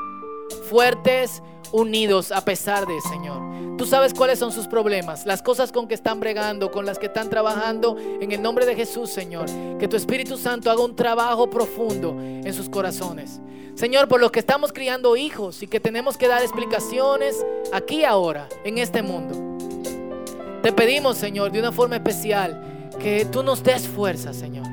fuertes, 0.67 1.43
unidos 1.71 2.31
a 2.31 2.43
pesar 2.43 2.85
de, 2.87 2.99
Señor. 3.01 3.52
Tú 3.77 3.87
sabes 3.87 4.13
cuáles 4.13 4.37
son 4.37 4.51
sus 4.51 4.67
problemas, 4.67 5.25
las 5.25 5.41
cosas 5.41 5.71
con 5.71 5.87
que 5.87 5.95
están 5.95 6.19
bregando, 6.19 6.71
con 6.71 6.85
las 6.85 6.99
que 6.99 7.07
están 7.07 7.29
trabajando. 7.29 7.97
En 7.97 8.31
el 8.31 8.41
nombre 8.41 8.65
de 8.65 8.75
Jesús, 8.75 9.09
Señor, 9.09 9.47
que 9.79 9.87
tu 9.87 9.95
Espíritu 9.95 10.37
Santo 10.37 10.69
haga 10.69 10.83
un 10.83 10.95
trabajo 10.95 11.49
profundo 11.49 12.15
en 12.19 12.53
sus 12.53 12.69
corazones. 12.69 13.41
Señor, 13.75 14.07
por 14.07 14.21
los 14.21 14.31
que 14.31 14.39
estamos 14.39 14.71
criando 14.71 15.17
hijos 15.17 15.63
y 15.63 15.67
que 15.67 15.79
tenemos 15.79 16.17
que 16.17 16.27
dar 16.27 16.43
explicaciones 16.43 17.43
aquí 17.71 18.03
ahora, 18.03 18.47
en 18.63 18.77
este 18.77 19.01
mundo. 19.01 19.57
Te 20.61 20.71
pedimos, 20.71 21.17
Señor, 21.17 21.51
de 21.51 21.59
una 21.59 21.71
forma 21.71 21.95
especial, 21.95 22.89
que 22.99 23.25
tú 23.25 23.41
nos 23.41 23.63
des 23.63 23.87
fuerza, 23.87 24.33
Señor. 24.33 24.67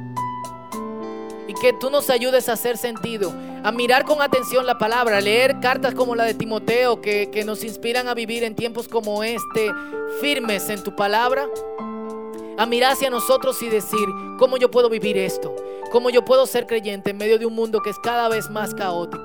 Y 1.48 1.54
que 1.54 1.72
tú 1.72 1.90
nos 1.90 2.10
ayudes 2.10 2.48
a 2.48 2.52
hacer 2.52 2.76
sentido, 2.76 3.32
a 3.62 3.72
mirar 3.72 4.04
con 4.04 4.22
atención 4.22 4.66
la 4.66 4.78
palabra, 4.78 5.18
a 5.18 5.20
leer 5.20 5.60
cartas 5.60 5.94
como 5.94 6.14
la 6.14 6.24
de 6.24 6.34
Timoteo, 6.34 7.00
que, 7.00 7.30
que 7.30 7.44
nos 7.44 7.62
inspiran 7.64 8.08
a 8.08 8.14
vivir 8.14 8.44
en 8.44 8.54
tiempos 8.54 8.88
como 8.88 9.22
este, 9.22 9.70
firmes 10.20 10.68
en 10.70 10.82
tu 10.82 10.94
palabra. 10.96 11.46
A 12.58 12.66
mirar 12.66 12.92
hacia 12.92 13.10
nosotros 13.10 13.62
y 13.62 13.68
decir, 13.68 14.06
¿cómo 14.38 14.56
yo 14.56 14.70
puedo 14.70 14.90
vivir 14.90 15.16
esto? 15.16 15.54
¿Cómo 15.90 16.10
yo 16.10 16.24
puedo 16.24 16.46
ser 16.46 16.66
creyente 16.66 17.10
en 17.10 17.16
medio 17.16 17.38
de 17.38 17.46
un 17.46 17.54
mundo 17.54 17.80
que 17.80 17.90
es 17.90 17.98
cada 17.98 18.28
vez 18.28 18.50
más 18.50 18.74
caótico? 18.74 19.24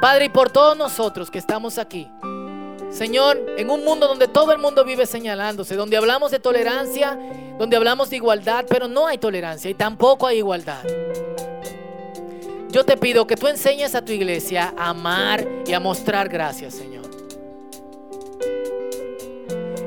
Padre, 0.00 0.26
y 0.26 0.28
por 0.28 0.50
todos 0.50 0.76
nosotros 0.76 1.30
que 1.30 1.38
estamos 1.38 1.78
aquí, 1.78 2.06
Señor, 2.90 3.40
en 3.56 3.70
un 3.70 3.84
mundo 3.84 4.06
donde 4.06 4.28
todo 4.28 4.52
el 4.52 4.58
mundo 4.58 4.84
vive 4.84 5.06
señalándose, 5.06 5.74
donde 5.74 5.96
hablamos 5.96 6.30
de 6.30 6.38
tolerancia, 6.38 7.18
donde 7.58 7.76
hablamos 7.76 8.10
de 8.10 8.16
igualdad, 8.16 8.66
pero 8.68 8.86
no 8.86 9.06
hay 9.06 9.18
tolerancia 9.18 9.68
y 9.70 9.74
tampoco 9.74 10.26
hay 10.26 10.38
igualdad. 10.38 10.84
Yo 12.74 12.84
te 12.84 12.96
pido 12.96 13.24
que 13.24 13.36
tú 13.36 13.46
enseñes 13.46 13.94
a 13.94 14.04
tu 14.04 14.10
iglesia 14.10 14.74
a 14.76 14.88
amar 14.88 15.46
y 15.64 15.74
a 15.74 15.78
mostrar 15.78 16.28
gracias, 16.28 16.74
Señor. 16.74 17.04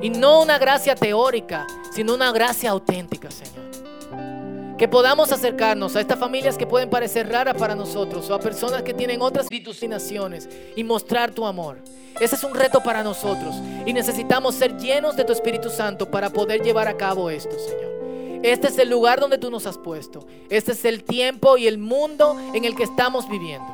Y 0.02 0.10
no 0.10 0.42
una 0.42 0.58
gracia 0.58 0.96
teórica, 0.96 1.68
sino 1.92 2.14
una 2.14 2.32
gracia 2.32 2.70
auténtica, 2.70 3.30
Señor. 3.30 4.78
Que 4.78 4.88
podamos 4.88 5.34
acercarnos 5.34 5.98
a 5.98 6.00
estas 6.00 6.18
familias 6.18 6.58
que 6.58 6.66
pueden 6.66 6.90
parecer 6.90 7.28
raras 7.28 7.58
para 7.58 7.76
nosotros 7.76 8.30
o 8.30 8.34
a 8.34 8.40
personas 8.40 8.84
que 8.84 8.94
tienen 8.94 9.22
otras 9.22 9.48
naciones 9.90 10.48
y 10.78 10.82
mostrar 10.86 11.32
tu 11.32 11.46
amor. 11.46 11.80
Ese 12.22 12.36
es 12.36 12.44
un 12.46 12.56
reto 12.56 12.82
para 12.82 13.04
nosotros 13.04 13.54
y 13.86 13.92
necesitamos 13.92 14.56
ser 14.56 14.78
llenos 14.78 15.18
de 15.18 15.26
tu 15.26 15.34
Espíritu 15.34 15.70
Santo 15.70 16.10
para 16.10 16.30
poder 16.30 16.62
llevar 16.62 16.88
a 16.88 16.96
cabo 16.96 17.30
esto, 17.30 17.60
Señor. 17.60 17.97
Este 18.44 18.68
es 18.68 18.78
el 18.78 18.90
lugar 18.90 19.20
donde 19.20 19.38
tú 19.38 19.50
nos 19.50 19.66
has 19.66 19.78
puesto. 19.78 20.26
Este 20.50 20.72
es 20.72 20.86
el 20.86 21.04
tiempo 21.04 21.58
y 21.58 21.68
el 21.68 21.78
mundo 21.78 22.38
en 22.54 22.66
el 22.66 22.76
que 22.76 22.84
estamos 22.84 23.28
viviendo. 23.30 23.68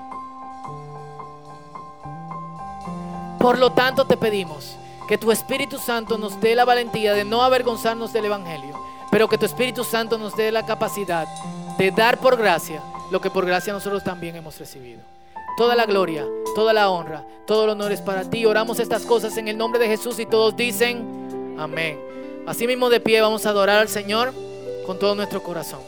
Por 3.39 3.59
lo 3.59 3.71
tanto 3.73 4.05
te 4.05 4.15
pedimos 4.15 4.77
que 5.07 5.17
tu 5.17 5.31
Espíritu 5.31 5.77
Santo 5.77 6.17
nos 6.17 6.39
dé 6.39 6.55
la 6.55 6.63
valentía 6.63 7.13
de 7.13 7.25
no 7.25 7.43
avergonzarnos 7.43 8.13
del 8.13 8.25
Evangelio, 8.25 8.73
pero 9.11 9.27
que 9.27 9.37
tu 9.37 9.45
Espíritu 9.45 9.83
Santo 9.83 10.17
nos 10.17 10.35
dé 10.35 10.51
la 10.51 10.65
capacidad 10.65 11.27
de 11.77 11.91
dar 11.91 12.19
por 12.19 12.37
gracia 12.37 12.81
lo 13.11 13.19
que 13.19 13.29
por 13.29 13.45
gracia 13.45 13.73
nosotros 13.73 14.03
también 14.03 14.35
hemos 14.35 14.57
recibido. 14.57 15.01
Toda 15.57 15.75
la 15.75 15.85
gloria, 15.85 16.25
toda 16.55 16.73
la 16.73 16.89
honra, 16.89 17.23
todo 17.45 17.65
el 17.65 17.71
honor 17.71 17.91
es 17.91 18.01
para 18.01 18.27
ti. 18.29 18.45
Oramos 18.45 18.79
estas 18.79 19.03
cosas 19.03 19.37
en 19.37 19.47
el 19.47 19.57
nombre 19.57 19.79
de 19.79 19.87
Jesús 19.87 20.17
y 20.19 20.25
todos 20.25 20.55
dicen 20.55 21.55
amén. 21.59 21.99
Así 22.47 22.65
mismo 22.65 22.89
de 22.89 22.99
pie 22.99 23.21
vamos 23.21 23.45
a 23.45 23.49
adorar 23.49 23.79
al 23.79 23.89
Señor 23.89 24.33
con 24.83 24.99
todo 24.99 25.15
nuestro 25.15 25.41
corazón. 25.41 25.79